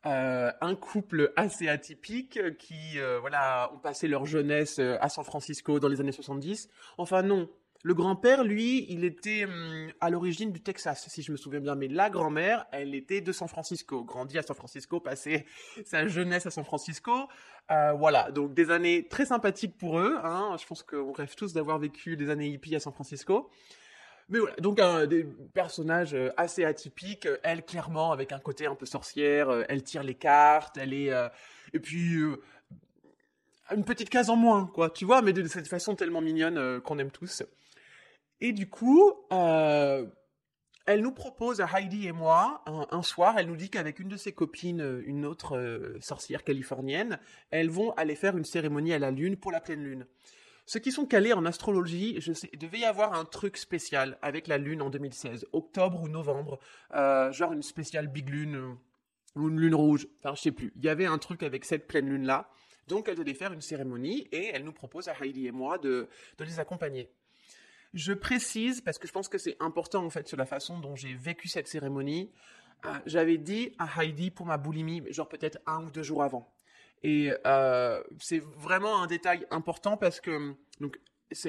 Euh, 0.05 0.51
un 0.59 0.75
couple 0.75 1.31
assez 1.37 1.69
atypique 1.69 2.57
qui 2.57 2.99
euh, 2.99 3.19
voilà 3.21 3.71
ont 3.73 3.77
passé 3.77 4.09
leur 4.09 4.25
jeunesse 4.25 4.79
euh, 4.79 4.97
à 4.99 5.07
San 5.07 5.23
Francisco 5.23 5.79
dans 5.79 5.87
les 5.87 6.01
années 6.01 6.11
70. 6.11 6.67
Enfin 6.97 7.21
non, 7.21 7.49
le 7.83 7.93
grand-père 7.93 8.43
lui, 8.43 8.85
il 8.89 9.05
était 9.05 9.45
hum, 9.45 9.93
à 10.01 10.09
l'origine 10.09 10.51
du 10.51 10.59
Texas 10.59 11.07
si 11.07 11.21
je 11.21 11.31
me 11.31 11.37
souviens 11.37 11.61
bien, 11.61 11.75
mais 11.75 11.87
la 11.87 12.09
grand-mère, 12.09 12.65
elle 12.73 12.95
était 12.95 13.21
de 13.21 13.31
San 13.31 13.47
Francisco, 13.47 14.03
grandie 14.03 14.37
à 14.37 14.41
San 14.41 14.57
Francisco, 14.57 14.99
passé 14.99 15.45
sa 15.85 16.05
jeunesse 16.05 16.45
à 16.45 16.51
San 16.51 16.65
Francisco. 16.65 17.29
Voilà, 17.69 18.29
donc 18.31 18.53
des 18.53 18.71
années 18.71 19.07
très 19.07 19.25
sympathiques 19.25 19.77
pour 19.77 19.97
eux. 19.97 20.17
Hein. 20.21 20.57
Je 20.59 20.65
pense 20.67 20.83
qu'on 20.83 21.13
rêve 21.13 21.33
tous 21.33 21.53
d'avoir 21.53 21.79
vécu 21.79 22.17
des 22.17 22.29
années 22.29 22.49
hippies 22.49 22.75
à 22.75 22.79
San 22.79 22.91
Francisco. 22.91 23.49
Mais 24.29 24.39
voilà, 24.39 24.55
donc 24.57 24.79
un 24.79 25.05
des 25.05 25.25
personnages 25.53 26.13
euh, 26.13 26.31
assez 26.37 26.63
atypiques. 26.63 27.25
Euh, 27.25 27.37
Elle, 27.43 27.63
clairement, 27.63 28.11
avec 28.11 28.31
un 28.31 28.39
côté 28.39 28.65
un 28.65 28.75
peu 28.75 28.85
sorcière. 28.85 29.49
euh, 29.49 29.63
Elle 29.69 29.83
tire 29.83 30.03
les 30.03 30.15
cartes. 30.15 30.77
Elle 30.77 30.93
est... 30.93 31.11
Et 31.73 31.79
puis... 31.79 32.19
Une 33.73 33.85
petite 33.85 34.09
case 34.09 34.29
en 34.29 34.35
moins, 34.35 34.67
quoi. 34.67 34.89
Tu 34.89 35.05
vois, 35.05 35.21
mais 35.21 35.31
de 35.33 35.47
cette 35.47 35.67
façon 35.67 35.95
tellement 35.95 36.21
mignonne 36.21 36.81
qu'on 36.81 36.99
aime 36.99 37.11
tous. 37.11 37.43
Et 38.41 38.51
du 38.51 38.69
coup, 38.69 39.13
elle 39.31 41.01
nous 41.01 41.13
propose 41.13 41.61
à 41.61 41.69
Heidi 41.73 42.07
et 42.07 42.11
moi, 42.11 42.61
un, 42.67 43.01
soir, 43.01 43.35
elle 43.39 43.47
nous 43.47 43.55
dit 43.55 43.69
qu'avec 43.69 43.99
une 43.99 44.09
de 44.09 44.17
ses 44.17 44.33
copines, 44.33 45.01
une 45.05 45.25
autre 45.25 45.95
sorcière 46.01 46.43
californienne, 46.43 47.19
elles 47.51 47.69
vont 47.69 47.91
aller 47.91 48.15
faire 48.15 48.37
une 48.37 48.43
cérémonie 48.43 48.93
à 48.93 48.99
la 48.99 49.11
lune 49.11 49.37
pour 49.37 49.51
la 49.51 49.61
pleine 49.61 49.83
lune. 49.83 50.05
Ceux 50.65 50.79
qui 50.79 50.91
sont 50.91 51.05
calés 51.05 51.33
en 51.33 51.45
astrologie, 51.45 52.15
je 52.21 52.31
sais, 52.31 52.49
il 52.53 52.59
devait 52.59 52.79
y 52.79 52.85
avoir 52.85 53.13
un 53.13 53.25
truc 53.25 53.57
spécial 53.57 54.17
avec 54.21 54.47
la 54.47 54.57
lune 54.57 54.81
en 54.81 54.89
2016, 54.89 55.47
octobre 55.51 56.01
ou 56.01 56.07
novembre, 56.07 56.57
euh, 56.93 57.31
genre 57.33 57.51
une 57.51 57.63
spéciale 57.63 58.07
big 58.07 58.29
lune 58.29 58.55
euh, 58.55 58.73
ou 59.35 59.49
une 59.49 59.59
lune 59.59 59.75
rouge, 59.75 60.07
enfin 60.19 60.35
je 60.35 60.41
sais 60.41 60.51
plus. 60.51 60.71
Il 60.77 60.83
y 60.85 60.89
avait 60.89 61.05
un 61.05 61.17
truc 61.17 61.43
avec 61.43 61.65
cette 61.65 61.85
pleine 61.85 62.07
lune 62.07 62.25
là, 62.25 62.49
donc 62.87 63.09
elle 63.09 63.15
devait 63.17 63.33
faire 63.33 63.51
une 63.51 63.61
cérémonie 63.61 64.27
et 64.31 64.51
elle 64.53 64.63
nous 64.63 64.71
propose 64.71 65.09
à 65.09 65.15
Heidi 65.21 65.47
et 65.47 65.51
moi 65.51 65.77
de, 65.77 66.07
de 66.37 66.43
les 66.45 66.59
accompagner. 66.59 67.09
Je 67.93 68.13
précise 68.13 68.79
parce 68.81 68.97
que 68.97 69.07
je 69.07 69.11
pense 69.11 69.27
que 69.27 69.37
c'est 69.37 69.57
important 69.59 70.05
en 70.05 70.09
fait 70.09 70.27
sur 70.27 70.37
la 70.37 70.45
façon 70.45 70.79
dont 70.79 70.95
j'ai 70.95 71.13
vécu 71.13 71.47
cette 71.47 71.67
cérémonie. 71.67 72.31
Euh, 72.85 72.89
J'avais 73.05 73.37
dit 73.37 73.75
à 73.79 73.87
Heidi 74.01 74.31
pour 74.31 74.45
ma 74.45 74.57
boulimie, 74.57 75.03
genre 75.11 75.27
peut-être 75.27 75.59
un 75.67 75.83
ou 75.83 75.91
deux 75.91 76.03
jours 76.03 76.23
avant. 76.23 76.51
Et 77.03 77.31
euh, 77.45 78.01
c'est 78.19 78.39
vraiment 78.39 79.01
un 79.01 79.07
détail 79.07 79.45
important 79.51 79.97
parce 79.97 80.21
que, 80.21 80.55
donc, 80.79 80.99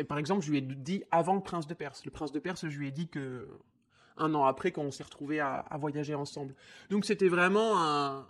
par 0.09 0.19
exemple, 0.19 0.45
je 0.45 0.51
lui 0.51 0.59
ai 0.59 0.61
dit 0.61 1.05
avant 1.11 1.35
le 1.35 1.43
prince 1.43 1.67
de 1.67 1.75
Perse. 1.75 2.05
Le 2.05 2.11
prince 2.11 2.33
de 2.33 2.41
Perse, 2.41 2.69
je 2.69 2.79
lui 2.79 2.89
ai 2.89 2.91
dit 2.91 3.09
que 3.09 3.49
un 4.17 4.35
an 4.35 4.45
après, 4.45 4.71
quand 4.71 4.83
on 4.83 4.91
s'est 4.91 5.03
retrouvés 5.03 5.41
à, 5.41 5.67
voyager 5.79 6.15
ensemble. 6.15 6.55
Donc 6.89 7.05
c'était 7.05 7.29
vraiment 7.29 7.83
un, 7.83 8.29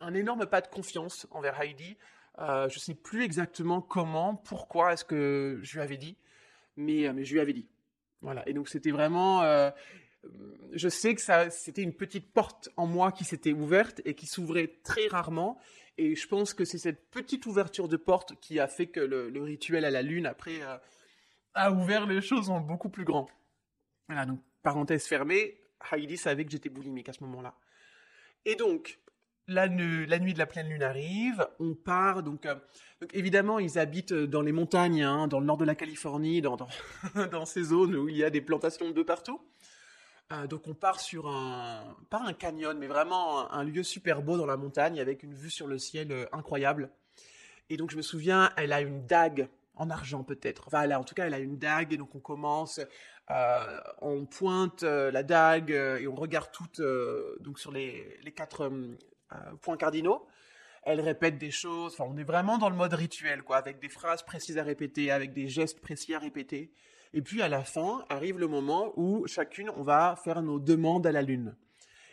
un, 0.00 0.14
énorme 0.14 0.46
pas 0.46 0.60
de 0.60 0.66
confiance 0.66 1.26
envers 1.30 1.60
Heidi. 1.60 1.96
Euh, 2.40 2.68
je 2.68 2.78
sais 2.78 2.94
plus 2.94 3.22
exactement 3.22 3.80
comment, 3.80 4.34
pourquoi 4.34 4.92
est-ce 4.92 5.04
que 5.04 5.60
je 5.62 5.74
lui 5.74 5.80
avais 5.80 5.98
dit, 5.98 6.16
mais, 6.76 7.12
mais 7.12 7.24
je 7.24 7.32
lui 7.32 7.40
avais 7.40 7.52
dit. 7.52 7.68
Voilà. 8.22 8.48
Et 8.48 8.52
donc 8.52 8.68
c'était 8.68 8.90
vraiment. 8.90 9.42
Euh, 9.42 9.70
je 10.72 10.88
sais 10.88 11.14
que 11.14 11.20
ça, 11.20 11.48
c'était 11.50 11.82
une 11.82 11.94
petite 11.94 12.32
porte 12.32 12.68
en 12.76 12.86
moi 12.86 13.10
qui 13.10 13.24
s'était 13.24 13.52
ouverte 13.52 14.02
et 14.04 14.14
qui 14.14 14.26
s'ouvrait 14.26 14.78
très 14.84 15.06
rarement. 15.08 15.58
Et 16.02 16.16
je 16.16 16.26
pense 16.26 16.54
que 16.54 16.64
c'est 16.64 16.78
cette 16.78 17.10
petite 17.10 17.44
ouverture 17.44 17.86
de 17.86 17.98
porte 17.98 18.34
qui 18.40 18.58
a 18.58 18.66
fait 18.68 18.86
que 18.86 19.00
le, 19.00 19.42
rituel 19.42 19.84
à 19.84 19.90
la 19.90 20.00
lune, 20.00 20.24
après, 20.24 20.62
euh, 20.62 20.78
a 21.52 21.72
ouvert 21.72 22.06
les 22.06 22.22
choses 22.22 22.48
en 22.48 22.58
beaucoup 22.58 22.88
plus 22.88 23.04
grand. 23.04 23.28
Voilà, 24.08 24.24
donc, 24.24 24.40
parenthèse 24.62 25.04
fermée, 25.04 25.60
Heidi 25.92 26.16
savait 26.16 26.46
que 26.46 26.52
j'étais 26.52 26.70
boulimique 26.70 27.10
à 27.10 27.12
ce 27.12 27.22
moment-là. 27.24 27.54
Et 28.46 28.54
donc, 28.54 28.98
la, 29.46 29.68
nu- 29.68 30.06
la 30.06 30.18
nuit 30.18 30.32
de 30.32 30.38
la 30.38 30.46
pleine 30.46 30.70
lune 30.70 30.82
arrive, 30.82 31.46
on 31.58 31.74
part, 31.74 32.22
donc, 32.22 32.46
euh, 32.46 32.54
évidemment, 33.12 33.58
ils 33.58 33.78
habitent 33.78 34.14
dans 34.14 34.40
les 34.40 34.52
montagnes, 34.52 35.02
hein, 35.02 35.28
dans 35.28 35.38
le 35.38 35.44
nord 35.44 35.58
de 35.58 35.66
la 35.66 35.74
Californie, 35.74 36.40
dans, 36.40 36.56
dans 37.30 37.44
ces 37.44 37.64
zones 37.64 37.94
où 37.94 38.08
il 38.08 38.16
y 38.16 38.24
a 38.24 38.30
des 38.30 38.40
plantations 38.40 38.90
de 38.90 39.02
partout. 39.02 39.38
Euh, 40.32 40.46
donc 40.46 40.68
on 40.68 40.74
part 40.74 41.00
sur 41.00 41.28
un, 41.28 41.96
pas 42.08 42.22
un 42.24 42.32
canyon, 42.32 42.78
mais 42.78 42.86
vraiment 42.86 43.50
un, 43.52 43.64
lieu 43.64 43.82
super 43.82 44.22
beau 44.22 44.36
dans 44.36 44.46
la 44.46 44.56
montagne 44.56 45.00
avec 45.00 45.22
une 45.22 45.34
vue 45.34 45.50
sur 45.50 45.66
le 45.66 45.78
ciel 45.78 46.12
euh, 46.12 46.26
incroyable. 46.32 46.90
Et 47.68 47.76
donc 47.76 47.90
je 47.90 47.96
me 47.96 48.02
souviens, 48.02 48.52
elle 48.56 48.72
a 48.72 48.80
une 48.80 49.06
dague 49.06 49.48
en 49.74 49.90
argent 49.90 50.22
peut-être. 50.22 50.64
Enfin, 50.68 50.82
elle 50.82 50.92
a- 50.92 51.00
en 51.00 51.04
tout 51.04 51.14
cas, 51.14 51.26
elle 51.26 51.34
a 51.34 51.38
une 51.38 51.58
dague 51.58 51.92
et 51.92 51.96
donc 51.96 52.14
on 52.14 52.20
commence, 52.20 52.80
euh, 53.30 53.80
on 54.00 54.24
pointe 54.26 54.82
la 54.82 55.22
dague 55.22 55.70
et 55.70 56.06
on 56.06 56.14
regarde 56.14 56.50
toutes 56.52 56.80
donc 57.40 57.58
sur 57.58 57.72
les, 57.72 58.18
les 58.22 58.32
quatre 58.32 58.70
points 59.62 59.76
cardinaux. 59.76 60.26
Elle 60.82 61.00
répète 61.00 61.38
des 61.38 61.50
choses. 61.50 61.92
Enfin, 61.92 62.10
on 62.12 62.16
est 62.16 62.24
vraiment 62.24 62.58
dans 62.58 62.70
le 62.70 62.76
mode 62.76 62.94
rituel, 62.94 63.42
quoi, 63.42 63.58
avec 63.58 63.78
des 63.80 63.88
phrases 63.88 64.22
précises 64.22 64.58
à 64.58 64.62
répéter, 64.64 65.10
avec 65.10 65.32
des 65.32 65.48
gestes 65.48 65.80
précis 65.80 66.14
à 66.14 66.18
répéter. 66.18 66.72
Et 67.12 67.22
puis 67.22 67.42
à 67.42 67.48
la 67.48 67.64
fin 67.64 68.04
arrive 68.08 68.38
le 68.38 68.46
moment 68.46 68.92
où 68.96 69.26
chacune 69.26 69.70
on 69.76 69.82
va 69.82 70.16
faire 70.22 70.42
nos 70.42 70.58
demandes 70.58 71.06
à 71.06 71.12
la 71.12 71.22
lune. 71.22 71.56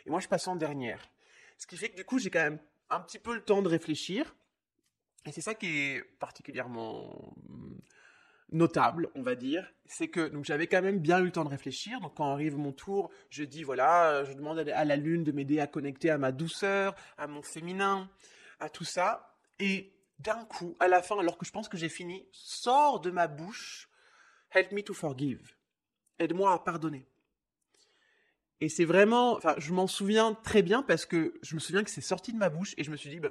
Et 0.06 0.10
moi 0.10 0.20
je 0.20 0.28
passe 0.28 0.48
en 0.48 0.56
dernière. 0.56 1.00
Ce 1.56 1.66
qui 1.66 1.76
fait 1.76 1.90
que 1.90 1.96
du 1.96 2.04
coup 2.04 2.18
j'ai 2.18 2.30
quand 2.30 2.42
même 2.42 2.58
un 2.90 3.00
petit 3.00 3.18
peu 3.18 3.34
le 3.34 3.42
temps 3.42 3.62
de 3.62 3.68
réfléchir. 3.68 4.34
Et 5.26 5.32
c'est 5.32 5.40
ça 5.40 5.54
qui 5.54 5.66
est 5.66 6.02
particulièrement 6.18 7.34
hum, 7.48 7.78
notable, 8.52 9.10
on 9.14 9.22
va 9.22 9.34
dire, 9.34 9.70
c'est 9.84 10.08
que 10.08 10.32
j'avais 10.42 10.66
quand 10.66 10.80
même 10.80 10.98
bien 10.98 11.20
eu 11.20 11.24
le 11.24 11.32
temps 11.32 11.44
de 11.44 11.50
réfléchir. 11.50 12.00
Donc 12.00 12.14
quand 12.16 12.32
arrive 12.32 12.56
mon 12.56 12.72
tour, 12.72 13.10
je 13.30 13.44
dis 13.44 13.62
voilà, 13.62 14.10
euh, 14.10 14.24
je 14.24 14.32
demande 14.32 14.58
à 14.58 14.84
la 14.84 14.96
lune 14.96 15.24
de 15.24 15.32
m'aider 15.32 15.60
à 15.60 15.66
connecter 15.66 16.10
à 16.10 16.18
ma 16.18 16.32
douceur, 16.32 16.94
à 17.18 17.26
mon 17.26 17.42
féminin, 17.42 18.08
à 18.60 18.70
tout 18.70 18.84
ça. 18.84 19.36
Et 19.58 19.92
d'un 20.18 20.44
coup, 20.44 20.76
à 20.80 20.88
la 20.88 21.02
fin, 21.02 21.18
alors 21.18 21.38
que 21.38 21.44
je 21.44 21.52
pense 21.52 21.68
que 21.68 21.76
j'ai 21.76 21.88
fini, 21.88 22.26
sort 22.32 23.00
de 23.00 23.10
ma 23.10 23.26
bouche 23.26 23.88
Help 24.50 24.72
me 24.72 24.82
to 24.82 24.94
forgive. 24.94 25.54
Aide-moi 26.18 26.52
à 26.52 26.58
pardonner. 26.58 27.06
Et 28.60 28.68
c'est 28.68 28.84
vraiment, 28.84 29.36
enfin, 29.36 29.54
je 29.58 29.72
m'en 29.72 29.86
souviens 29.86 30.34
très 30.34 30.62
bien 30.62 30.82
parce 30.82 31.06
que 31.06 31.38
je 31.42 31.54
me 31.54 31.60
souviens 31.60 31.84
que 31.84 31.90
c'est 31.90 32.00
sorti 32.00 32.32
de 32.32 32.38
ma 32.38 32.48
bouche 32.48 32.74
et 32.76 32.84
je 32.84 32.90
me 32.90 32.96
suis 32.96 33.10
dit, 33.10 33.20
bah, 33.20 33.30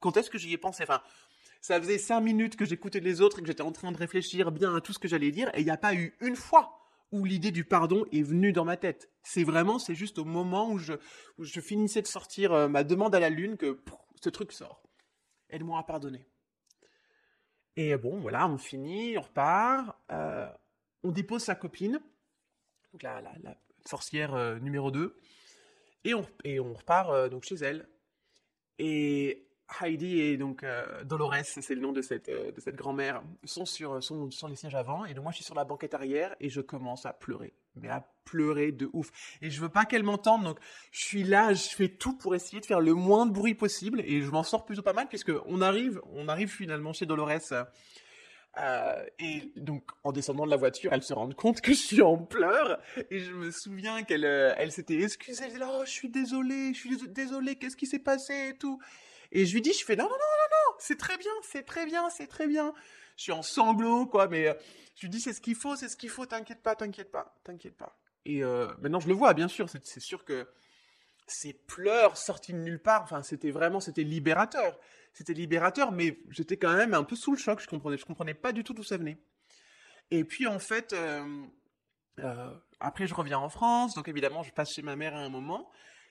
quand 0.00 0.16
est-ce 0.16 0.30
que 0.30 0.38
j'y 0.38 0.52
ai 0.52 0.58
pensé? 0.58 0.82
Enfin, 0.82 1.02
ça 1.60 1.80
faisait 1.80 1.98
cinq 1.98 2.20
minutes 2.20 2.56
que 2.56 2.64
j'écoutais 2.64 3.00
les 3.00 3.20
autres 3.20 3.38
et 3.38 3.42
que 3.42 3.48
j'étais 3.48 3.62
en 3.62 3.72
train 3.72 3.92
de 3.92 3.96
réfléchir 3.96 4.50
bien 4.50 4.74
à 4.74 4.80
tout 4.80 4.92
ce 4.92 4.98
que 4.98 5.08
j'allais 5.08 5.30
dire 5.30 5.50
et 5.54 5.60
il 5.60 5.64
n'y 5.64 5.70
a 5.70 5.76
pas 5.76 5.94
eu 5.94 6.16
une 6.20 6.36
fois 6.36 6.78
où 7.12 7.24
l'idée 7.24 7.52
du 7.52 7.64
pardon 7.64 8.04
est 8.12 8.22
venue 8.22 8.52
dans 8.52 8.64
ma 8.64 8.76
tête. 8.76 9.10
C'est 9.22 9.44
vraiment, 9.44 9.78
c'est 9.78 9.94
juste 9.94 10.18
au 10.18 10.24
moment 10.24 10.70
où 10.70 10.78
je, 10.78 10.94
je 11.38 11.60
finissais 11.60 12.02
de 12.02 12.06
sortir 12.06 12.52
euh, 12.52 12.68
ma 12.68 12.82
demande 12.82 13.14
à 13.14 13.20
la 13.20 13.30
lune 13.30 13.56
que 13.56 13.80
ce 14.22 14.30
truc 14.30 14.52
sort. 14.52 14.82
Aide-moi 15.50 15.78
à 15.78 15.82
pardonner. 15.84 16.26
Et 17.76 17.96
bon, 17.96 18.20
voilà, 18.20 18.48
on 18.48 18.58
finit, 18.58 19.18
on 19.18 19.22
repart, 19.22 19.96
euh, 20.12 20.48
on 21.02 21.10
dépose 21.10 21.42
sa 21.42 21.54
copine, 21.54 22.00
la, 23.02 23.22
sorcière 23.84 24.34
euh, 24.34 24.58
numéro 24.60 24.90
2, 24.90 25.16
et 26.04 26.14
on, 26.14 26.26
et 26.44 26.58
repart 26.58 27.10
euh, 27.10 27.28
donc 27.28 27.44
chez 27.44 27.56
elle. 27.56 27.88
Et 28.78 29.48
Heidi 29.82 30.20
et 30.20 30.36
donc 30.36 30.62
euh, 30.62 31.04
Dolores, 31.04 31.44
c'est 31.44 31.74
le 31.74 31.80
nom 31.80 31.92
de 31.92 32.02
cette, 32.02 32.28
euh, 32.28 32.50
cette 32.58 32.76
grand-mère, 32.76 33.22
sont 33.44 33.66
sur, 33.66 34.02
sont 34.02 34.30
sur 34.30 34.48
les 34.48 34.56
sièges 34.56 34.74
avant. 34.74 35.04
Et 35.04 35.14
donc 35.14 35.24
moi, 35.24 35.32
je 35.32 35.36
suis 35.36 35.44
sur 35.44 35.54
la 35.54 35.64
banquette 35.64 35.94
arrière 35.94 36.34
et 36.40 36.48
je 36.48 36.60
commence 36.60 37.06
à 37.06 37.12
pleurer. 37.12 37.54
Mais 37.76 37.88
à 37.88 38.06
pleurer 38.24 38.72
de 38.72 38.88
ouf. 38.92 39.10
Et 39.42 39.50
je 39.50 39.60
veux 39.60 39.68
pas 39.68 39.84
qu'elle 39.84 40.04
m'entende, 40.04 40.44
donc 40.44 40.58
je 40.92 41.04
suis 41.04 41.24
là, 41.24 41.52
je 41.54 41.68
fais 41.68 41.88
tout 41.88 42.16
pour 42.16 42.34
essayer 42.34 42.60
de 42.60 42.66
faire 42.66 42.80
le 42.80 42.94
moins 42.94 43.26
de 43.26 43.32
bruit 43.32 43.54
possible. 43.54 44.00
Et 44.04 44.22
je 44.22 44.30
m'en 44.30 44.44
sors 44.44 44.64
plutôt 44.64 44.82
pas 44.82 44.92
mal, 44.92 45.08
puisque 45.08 45.32
on 45.46 45.60
arrive, 45.60 46.00
on 46.12 46.28
arrive 46.28 46.48
finalement 46.48 46.92
chez 46.92 47.06
Dolores. 47.06 47.52
Euh, 48.56 49.04
et 49.18 49.52
donc, 49.56 49.90
en 50.04 50.12
descendant 50.12 50.44
de 50.44 50.50
la 50.50 50.56
voiture, 50.56 50.92
elle 50.92 51.02
se 51.02 51.12
rend 51.12 51.28
compte 51.30 51.60
que 51.60 51.72
je 51.72 51.78
suis 51.78 52.02
en 52.02 52.16
pleurs. 52.16 52.80
Et 53.10 53.18
je 53.18 53.32
me 53.32 53.50
souviens 53.50 54.02
qu'elle 54.04 54.24
euh, 54.24 54.54
elle 54.56 54.70
s'était 54.70 55.02
excusée. 55.02 55.42
Elle 55.44 55.52
disait, 55.52 55.64
oh, 55.66 55.82
je 55.84 55.90
suis 55.90 56.08
désolée, 56.08 56.72
je 56.74 56.78
suis 56.78 57.08
désolée, 57.08 57.56
qu'est-ce 57.56 57.76
qui 57.76 57.86
s'est 57.86 57.98
passé 57.98 58.50
et 58.50 58.56
tout? 58.56 58.80
Et 59.34 59.46
je 59.46 59.52
lui 59.52 59.60
dis, 59.60 59.72
je 59.72 59.84
fais 59.84 59.96
non, 59.96 60.04
non, 60.04 60.10
non, 60.10 60.16
non, 60.16 60.48
non, 60.50 60.76
c'est 60.78 60.98
très 60.98 61.18
bien, 61.18 61.32
c'est 61.42 61.64
très 61.64 61.86
bien, 61.86 62.08
c'est 62.08 62.26
très 62.26 62.46
bien. 62.46 62.72
Je 63.16 63.24
suis 63.24 63.32
en 63.32 63.42
sanglots, 63.42 64.06
quoi, 64.06 64.28
mais 64.28 64.48
euh, 64.48 64.54
je 64.96 65.02
lui 65.02 65.10
dis, 65.10 65.20
c'est 65.20 65.32
ce 65.32 65.40
qu'il 65.40 65.56
faut, 65.56 65.76
c'est 65.76 65.88
ce 65.88 65.96
qu'il 65.96 66.08
faut, 66.08 66.24
t'inquiète 66.24 66.62
pas, 66.62 66.74
t'inquiète 66.74 67.10
pas, 67.10 67.34
t'inquiète 67.44 67.76
pas. 67.76 67.98
Et 68.24 68.42
euh, 68.42 68.68
maintenant, 68.80 69.00
je 69.00 69.08
le 69.08 69.14
vois, 69.14 69.34
bien 69.34 69.48
sûr, 69.48 69.68
c'est 69.68 70.00
sûr 70.00 70.24
que 70.24 70.48
ces 71.26 71.52
pleurs 71.52 72.16
sortis 72.16 72.52
de 72.52 72.58
nulle 72.58 72.80
part, 72.80 73.02
enfin, 73.02 73.22
c'était 73.22 73.50
vraiment, 73.50 73.80
c'était 73.80 74.02
libérateur. 74.02 74.78
C'était 75.12 75.34
libérateur, 75.34 75.92
mais 75.92 76.18
j'étais 76.30 76.56
quand 76.56 76.74
même 76.74 76.92
un 76.92 77.04
peu 77.04 77.14
sous 77.14 77.32
le 77.32 77.38
choc, 77.38 77.60
je 77.60 77.68
comprenais, 77.68 77.96
je 77.96 78.04
comprenais 78.04 78.34
pas 78.34 78.52
du 78.52 78.64
tout 78.64 78.74
d'où 78.74 78.82
ça 78.82 78.96
venait. 78.96 79.18
Et 80.10 80.24
puis, 80.24 80.46
en 80.46 80.58
fait, 80.58 80.92
euh, 80.92 82.50
après, 82.80 83.06
je 83.06 83.14
reviens 83.14 83.38
en 83.38 83.48
France, 83.48 83.94
donc 83.94 84.08
évidemment, 84.08 84.42
je 84.42 84.52
passe 84.52 84.72
chez 84.72 84.82
ma 84.82 84.96
mère 84.96 85.14
à 85.14 85.20
un 85.20 85.28
moment, 85.28 85.70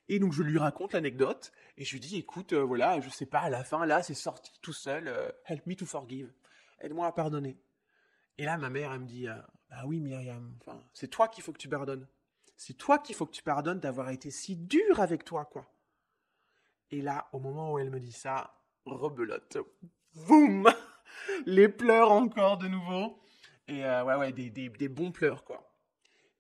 et 0.10 0.20
donc 0.20 0.34
je 0.34 0.44
lui 0.44 0.58
raconte 0.58 0.94
l'anecdote 0.94 1.52
et 1.78 1.86
je 1.86 1.94
lui 1.94 2.00
dis 2.00 2.18
écoute, 2.18 2.54
euh, 2.54 2.63
voilà, 2.63 3.00
je 3.00 3.10
sais 3.10 3.26
pas, 3.26 3.39
à 3.39 3.50
la 3.50 3.63
fin 3.63 3.86
là, 3.86 4.04
c'est 4.04 4.13
sorti 4.13 4.52
tout 4.62 4.74
seul. 4.74 5.08
Euh, 5.08 5.30
help 5.46 5.66
me 5.66 5.76
to 5.76 5.86
forgive. 5.86 6.32
Aide-moi 6.80 7.08
à 7.08 7.12
pardonner. 7.12 7.58
Et 8.38 8.46
là, 8.46 8.58
ma 8.58 8.70
mère, 8.70 8.92
elle 8.92 9.02
me 9.02 9.06
dit 9.06 9.28
ah 9.28 9.88
oui, 9.88 10.00
Myriam, 10.00 10.56
enfin, 10.62 10.84
c'est 10.94 11.08
toi 11.08 11.28
qu'il 11.28 11.44
faut 11.44 11.54
que 11.54 11.60
tu 11.60 11.70
pardonnes. 11.70 12.08
C'est 12.58 12.78
toi 12.78 13.00
qu'il 13.00 13.16
faut 13.16 13.26
que 13.26 13.32
tu 13.32 13.44
pardonnes 13.44 13.80
d'avoir 13.80 14.10
été 14.10 14.32
si 14.32 14.56
dur 14.56 15.00
avec 15.00 15.24
toi, 15.24 15.46
quoi. 15.46 15.66
Et 16.92 17.02
là, 17.02 17.28
au 17.32 17.39
moment 17.39 17.72
où 17.72 17.80
elle 17.80 17.89
me 17.89 18.00
dit 18.00 18.12
ça, 18.12 18.62
rebelote. 18.86 19.58
Boum 20.28 20.70
Les 21.46 21.70
pleurs 21.70 22.12
encore 22.12 22.58
de 22.58 22.68
nouveau. 22.68 23.20
Et 23.68 23.84
ouais, 23.84 24.16
ouais, 24.16 24.32
des, 24.34 24.50
des 24.50 24.89
bons 24.89 25.12
pleurs, 25.12 25.44
quoi. 25.44 25.73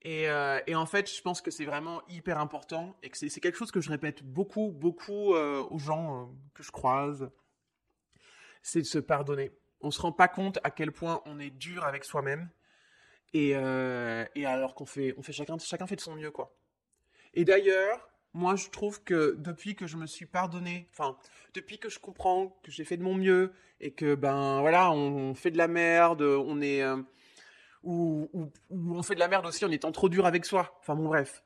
Euh, 0.05 0.59
et, 0.67 0.75
en 0.75 0.85
fait, 0.85 1.09
je 1.13 1.21
pense 1.21 1.41
que 1.41 1.49
c'est 1.49 1.65
vraiment 1.65 2.01
hyper 2.09 2.37
important 2.39 2.95
et 3.03 3.09
que 3.09 3.17
c'est 3.17 3.39
quelque 3.39 3.57
chose 3.57 3.71
que 3.71 3.79
je 3.79 3.89
répète 3.89 4.23
beaucoup, 4.23 4.71
beaucoup 4.71 5.33
euh, 5.33 5.63
aux 5.69 5.79
gens 5.79 6.21
euh, 6.21 6.25
que 6.53 6.63
je 6.63 6.71
croise. 6.71 7.29
C'est 8.61 8.81
de 8.81 8.85
se 8.85 8.99
pardonner. 8.99 9.51
On 9.81 9.91
se 9.91 10.01
rend 10.01 10.11
pas 10.11 10.27
compte 10.27 10.59
à 10.63 10.71
quel 10.71 10.91
point 10.91 11.21
on 11.25 11.39
est 11.39 11.49
dur 11.49 11.83
avec 11.85 12.05
soi-même 12.05 12.49
et, 13.33 13.49
et, 13.49 14.45
alors 14.45 14.75
qu'on 14.75 14.85
fait, 14.85 15.13
on 15.17 15.23
fait 15.23 15.33
chacun, 15.33 15.57
chacun 15.57 15.87
fait 15.87 15.95
de 15.95 16.01
son 16.01 16.15
mieux 16.15 16.31
quoi. 16.31 16.55
Et 17.33 17.43
d'ailleurs, 17.43 18.07
moi, 18.33 18.55
je 18.55 18.69
trouve 18.69 19.03
que 19.03 19.35
depuis 19.39 19.75
que 19.75 19.87
je 19.87 19.97
me 19.97 20.05
suis 20.05 20.27
pardonné, 20.27 20.87
enfin, 20.91 21.17
depuis 21.53 21.79
que 21.79 21.89
je 21.89 21.99
comprends 21.99 22.57
que 22.63 22.71
j'ai 22.71 22.85
fait 22.85 22.95
de 22.95 23.03
mon 23.03 23.15
mieux 23.15 23.51
et 23.81 23.91
que 23.91 24.15
ben 24.15 24.61
voilà, 24.61 24.91
on 24.91 25.33
fait 25.33 25.51
de 25.51 25.57
la 25.57 25.67
merde, 25.67 26.21
on 26.21 26.61
est 26.61 26.81
où, 27.83 28.29
on 28.69 29.03
fait 29.03 29.15
de 29.15 29.19
la 29.19 29.27
merde 29.27 29.45
aussi 29.45 29.65
en 29.65 29.71
étant 29.71 29.91
trop 29.91 30.09
dur 30.09 30.25
avec 30.25 30.45
soi. 30.45 30.77
Enfin 30.79 30.95
bon, 30.95 31.05
bref. 31.05 31.43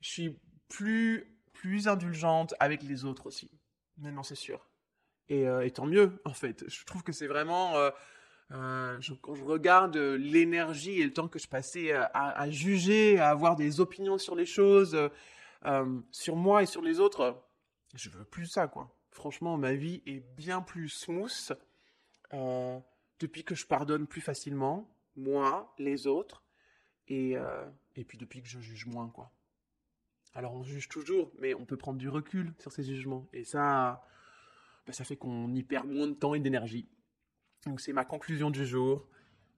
Je 0.00 0.08
suis 0.08 0.38
plus, 0.68 1.36
plus 1.52 1.88
indulgente 1.88 2.54
avec 2.60 2.82
les 2.82 3.04
autres 3.04 3.26
aussi. 3.26 3.50
Maintenant, 3.98 4.22
c'est 4.22 4.34
sûr. 4.34 4.66
Et, 5.28 5.46
euh, 5.46 5.68
tant 5.70 5.86
mieux, 5.86 6.20
en 6.24 6.32
fait. 6.32 6.64
Je 6.68 6.84
trouve 6.84 7.02
que 7.02 7.12
c'est 7.12 7.26
vraiment. 7.26 7.76
Euh, 7.76 7.90
euh, 8.52 8.98
quand 9.22 9.34
je 9.34 9.44
regarde 9.44 9.96
l'énergie 9.96 11.00
et 11.00 11.04
le 11.04 11.12
temps 11.12 11.28
que 11.28 11.38
je 11.38 11.48
passais 11.48 11.92
à, 11.92 12.04
à, 12.12 12.50
juger, 12.50 13.18
à 13.18 13.30
avoir 13.30 13.56
des 13.56 13.80
opinions 13.80 14.18
sur 14.18 14.34
les 14.34 14.44
choses, 14.44 15.10
sur 16.10 16.36
moi 16.36 16.62
et 16.62 16.66
sur 16.66 16.82
les 16.82 17.00
autres, 17.00 17.42
je 17.94 18.10
veux 18.10 18.24
plus 18.24 18.46
ça, 18.46 18.68
quoi. 18.68 18.94
Franchement, 19.10 19.56
ma 19.56 19.72
vie 19.72 20.02
est 20.06 20.20
bien 20.36 20.60
plus 20.60 20.90
smooth 20.90 21.54
depuis 23.20 23.44
que 23.44 23.54
je 23.54 23.66
pardonne 23.66 24.06
plus 24.06 24.20
facilement, 24.20 24.92
moi, 25.16 25.74
les 25.78 26.06
autres, 26.06 26.42
et, 27.08 27.36
euh, 27.36 27.68
et 27.96 28.04
puis 28.04 28.18
depuis 28.18 28.42
que 28.42 28.48
je 28.48 28.60
juge 28.60 28.86
moins, 28.86 29.08
quoi. 29.08 29.32
Alors 30.34 30.54
on 30.54 30.62
juge 30.62 30.88
toujours, 30.88 31.30
mais 31.38 31.54
on 31.54 31.66
peut 31.66 31.76
prendre 31.76 31.98
du 31.98 32.08
recul 32.08 32.54
sur 32.58 32.72
ces 32.72 32.82
jugements, 32.82 33.28
et 33.32 33.44
ça, 33.44 34.02
bah, 34.86 34.92
ça 34.92 35.04
fait 35.04 35.16
qu'on 35.16 35.52
y 35.54 35.62
perd 35.62 35.86
moins 35.88 36.08
de 36.08 36.14
temps 36.14 36.34
et 36.34 36.40
d'énergie. 36.40 36.88
Donc 37.66 37.80
c'est 37.80 37.92
ma 37.92 38.04
conclusion 38.04 38.50
du 38.50 38.66
jour. 38.66 39.06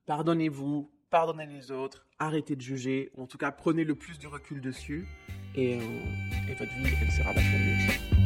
Pardonnez-vous, 0.07 0.90
pardonnez 1.11 1.47
les 1.47 1.71
autres, 1.71 2.07
arrêtez 2.19 2.57
de 2.57 2.61
juger, 2.61 3.11
ou 3.14 3.23
en 3.23 3.27
tout 3.27 3.38
cas 3.38 3.53
prenez 3.53 3.85
le 3.85 3.95
plus 3.95 4.19
du 4.19 4.27
recul 4.27 4.61
dessus, 4.61 5.07
et, 5.55 5.77
euh, 5.77 6.51
et 6.51 6.55
votre 6.55 6.73
vie, 6.75 6.95
elle 7.01 7.12
sera 7.12 7.33
vachement 7.33 7.59
mieux. 7.59 8.24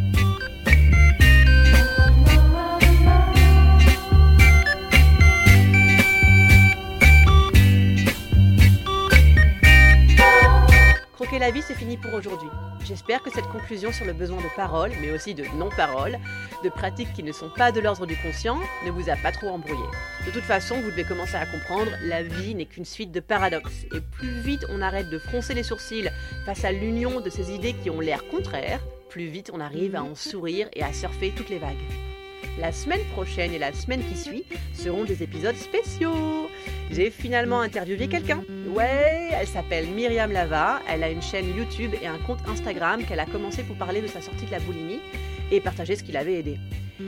La 11.38 11.52
vie, 11.52 11.62
c'est 11.62 11.74
fini 11.74 11.96
pour 11.96 12.12
aujourd'hui. 12.14 12.48
J'espère 12.84 13.22
que 13.22 13.30
cette 13.30 13.46
conclusion 13.46 13.92
sur 13.92 14.04
le 14.04 14.12
besoin 14.12 14.38
de 14.38 14.56
parole, 14.56 14.90
mais 15.00 15.12
aussi 15.12 15.34
de 15.34 15.44
non-parole, 15.56 16.18
de 16.64 16.68
pratiques 16.68 17.12
qui 17.14 17.22
ne 17.22 17.30
sont 17.30 17.48
pas 17.48 17.70
de 17.70 17.78
l'ordre 17.78 18.06
du 18.06 18.16
conscient, 18.16 18.58
ne 18.84 18.90
vous 18.90 19.08
a 19.08 19.14
pas 19.14 19.30
trop 19.30 19.46
embrouillé. 19.48 19.84
De 20.26 20.32
toute 20.32 20.42
façon, 20.42 20.80
vous 20.80 20.90
devez 20.90 21.04
commencer 21.04 21.36
à 21.36 21.46
comprendre, 21.46 21.92
la 22.02 22.24
vie 22.24 22.56
n'est 22.56 22.66
qu'une 22.66 22.84
suite 22.84 23.12
de 23.12 23.20
paradoxes. 23.20 23.84
Et 23.94 24.00
plus 24.00 24.40
vite 24.40 24.66
on 24.68 24.82
arrête 24.82 25.10
de 25.10 25.18
froncer 25.18 25.54
les 25.54 25.62
sourcils 25.62 26.10
face 26.44 26.64
à 26.64 26.72
l'union 26.72 27.20
de 27.20 27.30
ces 27.30 27.52
idées 27.52 27.74
qui 27.74 27.88
ont 27.88 28.00
l'air 28.00 28.26
contraires, 28.28 28.80
plus 29.08 29.28
vite 29.28 29.52
on 29.54 29.60
arrive 29.60 29.94
à 29.94 30.02
en 30.02 30.16
sourire 30.16 30.68
et 30.74 30.82
à 30.82 30.92
surfer 30.92 31.32
toutes 31.36 31.50
les 31.50 31.60
vagues. 31.60 31.76
La 32.58 32.72
semaine 32.72 33.04
prochaine 33.12 33.54
et 33.54 33.58
la 33.58 33.72
semaine 33.72 34.02
qui 34.02 34.18
suit 34.18 34.44
seront 34.74 35.04
des 35.04 35.22
épisodes 35.22 35.56
spéciaux. 35.56 36.50
J'ai 36.90 37.10
finalement 37.10 37.60
interviewé 37.60 38.08
quelqu'un. 38.08 38.42
Ouais, 38.74 39.28
elle 39.32 39.46
s'appelle 39.46 39.86
Myriam 39.88 40.32
Lava, 40.32 40.80
elle 40.88 41.02
a 41.02 41.10
une 41.10 41.22
chaîne 41.22 41.54
YouTube 41.56 41.92
et 42.00 42.06
un 42.06 42.18
compte 42.18 42.40
Instagram 42.48 43.04
qu'elle 43.04 43.20
a 43.20 43.26
commencé 43.26 43.62
pour 43.62 43.76
parler 43.76 44.00
de 44.00 44.06
sa 44.06 44.20
sortie 44.20 44.46
de 44.46 44.50
la 44.50 44.60
boulimie 44.60 45.00
et 45.50 45.60
partager 45.60 45.96
ce 45.96 46.02
qui 46.02 46.12
l'avait 46.12 46.38
aidé. 46.38 46.58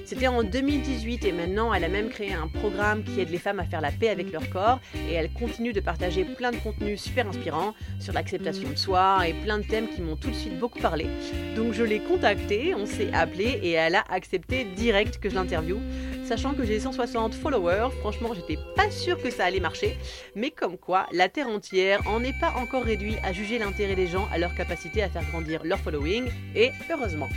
C'était 0.05 0.29
en 0.29 0.42
2018 0.42 1.24
et 1.24 1.33
maintenant 1.33 1.74
elle 1.74 1.85
a 1.85 1.88
même 1.88 2.09
créé 2.11 2.33
un 2.33 2.46
programme 2.46 3.03
qui 3.03 3.20
aide 3.20 3.31
les 3.31 3.38
femmes 3.38 3.59
à 3.59 3.64
faire 3.64 3.81
la 3.81 3.90
paix 3.90 4.09
avec 4.09 4.33
leur 4.33 4.48
corps 4.50 4.81
et 5.09 5.14
elle 5.14 5.33
continue 5.33 5.72
de 5.72 5.81
partager 5.81 6.24
plein 6.24 6.53
de 6.53 6.57
contenus 6.57 7.00
super 7.00 7.26
inspirants 7.29 7.74
sur 7.98 8.12
l'acceptation 8.12 8.70
de 8.70 8.76
soi 8.76 9.26
et 9.26 9.35
plein 9.35 9.59
de 9.59 9.64
thèmes 9.64 9.88
qui 9.88 10.00
m'ont 10.00 10.16
tout 10.16 10.31
de 10.31 10.35
suite 10.35 10.59
beaucoup 10.59 10.79
parlé. 10.79 11.07
Donc 11.57 11.72
je 11.72 11.83
l'ai 11.83 12.00
contactée, 12.00 12.74
on 12.74 12.87
s'est 12.87 13.12
appelé 13.12 13.59
et 13.62 13.72
elle 13.72 13.96
a 13.96 14.05
accepté 14.11 14.64
direct 14.76 15.18
que 15.18 15.29
je 15.29 15.35
l'interviewe. 15.35 15.81
Sachant 16.24 16.55
que 16.55 16.64
j'ai 16.64 16.79
160 16.79 17.35
followers, 17.35 17.88
franchement 18.00 18.31
j'étais 18.35 18.59
pas 18.76 18.90
sûre 18.90 19.20
que 19.20 19.31
ça 19.31 19.44
allait 19.44 19.59
marcher, 19.59 19.96
mais 20.37 20.53
comme 20.53 20.79
quoi 20.79 21.07
la 21.12 21.29
terre 21.29 21.48
entière 21.48 22.00
en 22.07 22.22
est 22.22 22.38
pas 22.38 22.53
encore 22.57 22.85
réduite 22.85 23.18
à 23.24 23.33
juger 23.33 23.59
l'intérêt 23.59 23.96
des 23.96 24.07
gens 24.07 24.29
à 24.33 24.38
leur 24.38 24.55
capacité 24.55 25.03
à 25.03 25.09
faire 25.09 25.29
grandir 25.31 25.62
leur 25.64 25.81
following, 25.81 26.31
et 26.55 26.70
heureusement. 26.88 27.29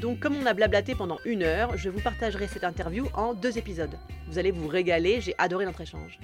Donc 0.00 0.18
comme 0.20 0.36
on 0.36 0.46
a 0.46 0.54
blablaté 0.54 0.94
pendant 0.94 1.18
une 1.26 1.42
heure, 1.42 1.76
je 1.76 1.90
vous 1.90 2.00
partagerai 2.00 2.48
cette 2.48 2.64
interview 2.64 3.06
en 3.14 3.34
deux 3.34 3.58
épisodes. 3.58 3.98
Vous 4.28 4.38
allez 4.38 4.50
vous 4.50 4.66
régaler, 4.66 5.20
j'ai 5.20 5.34
adoré 5.36 5.66
notre 5.66 5.82
échange. 5.82 6.18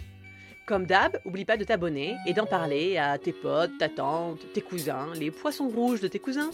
Comme 0.67 0.85
d'hab, 0.85 1.21
oublie 1.25 1.45
pas 1.45 1.57
de 1.57 1.62
t'abonner 1.62 2.17
et 2.27 2.33
d'en 2.33 2.47
parler 2.47 2.97
à 2.97 3.19
tes 3.19 3.33
potes, 3.33 3.71
ta 3.79 3.89
tante, 3.89 4.41
tes 4.53 4.62
cousins, 4.62 5.09
les 5.15 5.31
poissons 5.31 5.69
rouges 5.69 6.01
de 6.01 6.09
tes 6.09 6.19
cousins. 6.19 6.51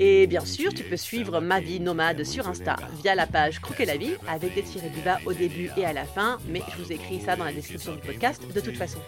Et 0.00 0.26
bien 0.26 0.44
sûr, 0.44 0.74
tu 0.74 0.82
peux 0.82 0.96
suivre 0.96 1.40
ma 1.40 1.60
vie 1.60 1.78
nomade 1.78 2.24
sur 2.24 2.48
Insta 2.48 2.74
via 3.00 3.14
la 3.14 3.28
page 3.28 3.60
Croquer 3.60 3.84
la 3.84 3.96
vie 3.96 4.14
avec 4.26 4.54
des 4.54 4.62
tirés 4.62 4.88
du 4.88 5.00
bas 5.02 5.18
au 5.24 5.34
début 5.34 5.70
et 5.76 5.84
à 5.84 5.92
la 5.92 6.04
fin, 6.04 6.38
mais 6.48 6.62
je 6.72 6.82
vous 6.82 6.90
écris 6.90 7.20
ça 7.20 7.36
dans 7.36 7.44
la 7.44 7.52
description 7.52 7.94
du 7.94 8.00
podcast 8.00 8.42
de 8.52 8.60
toute 8.60 8.76
façon. 8.76 8.98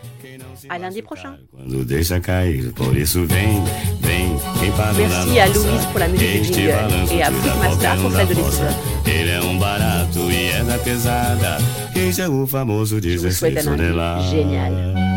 À 0.68 0.78
lundi 0.78 1.02
prochain. 1.02 1.38
Merci 5.08 5.38
à 5.38 5.46
Louise 5.46 5.86
pour 5.90 6.00
la 6.00 6.08
musique 6.08 6.42
du 6.42 6.52
jingle. 6.52 6.94
et 7.12 7.22
à 7.22 7.30
Master 7.62 7.96
pour 7.96 8.12
celle 8.12 8.28
de 8.28 8.34
l'épisode. 8.34 8.74
Je 13.10 13.16
vous 13.18 13.22
souhaite 13.34 13.54
un 13.68 13.76
génial. 14.30 15.09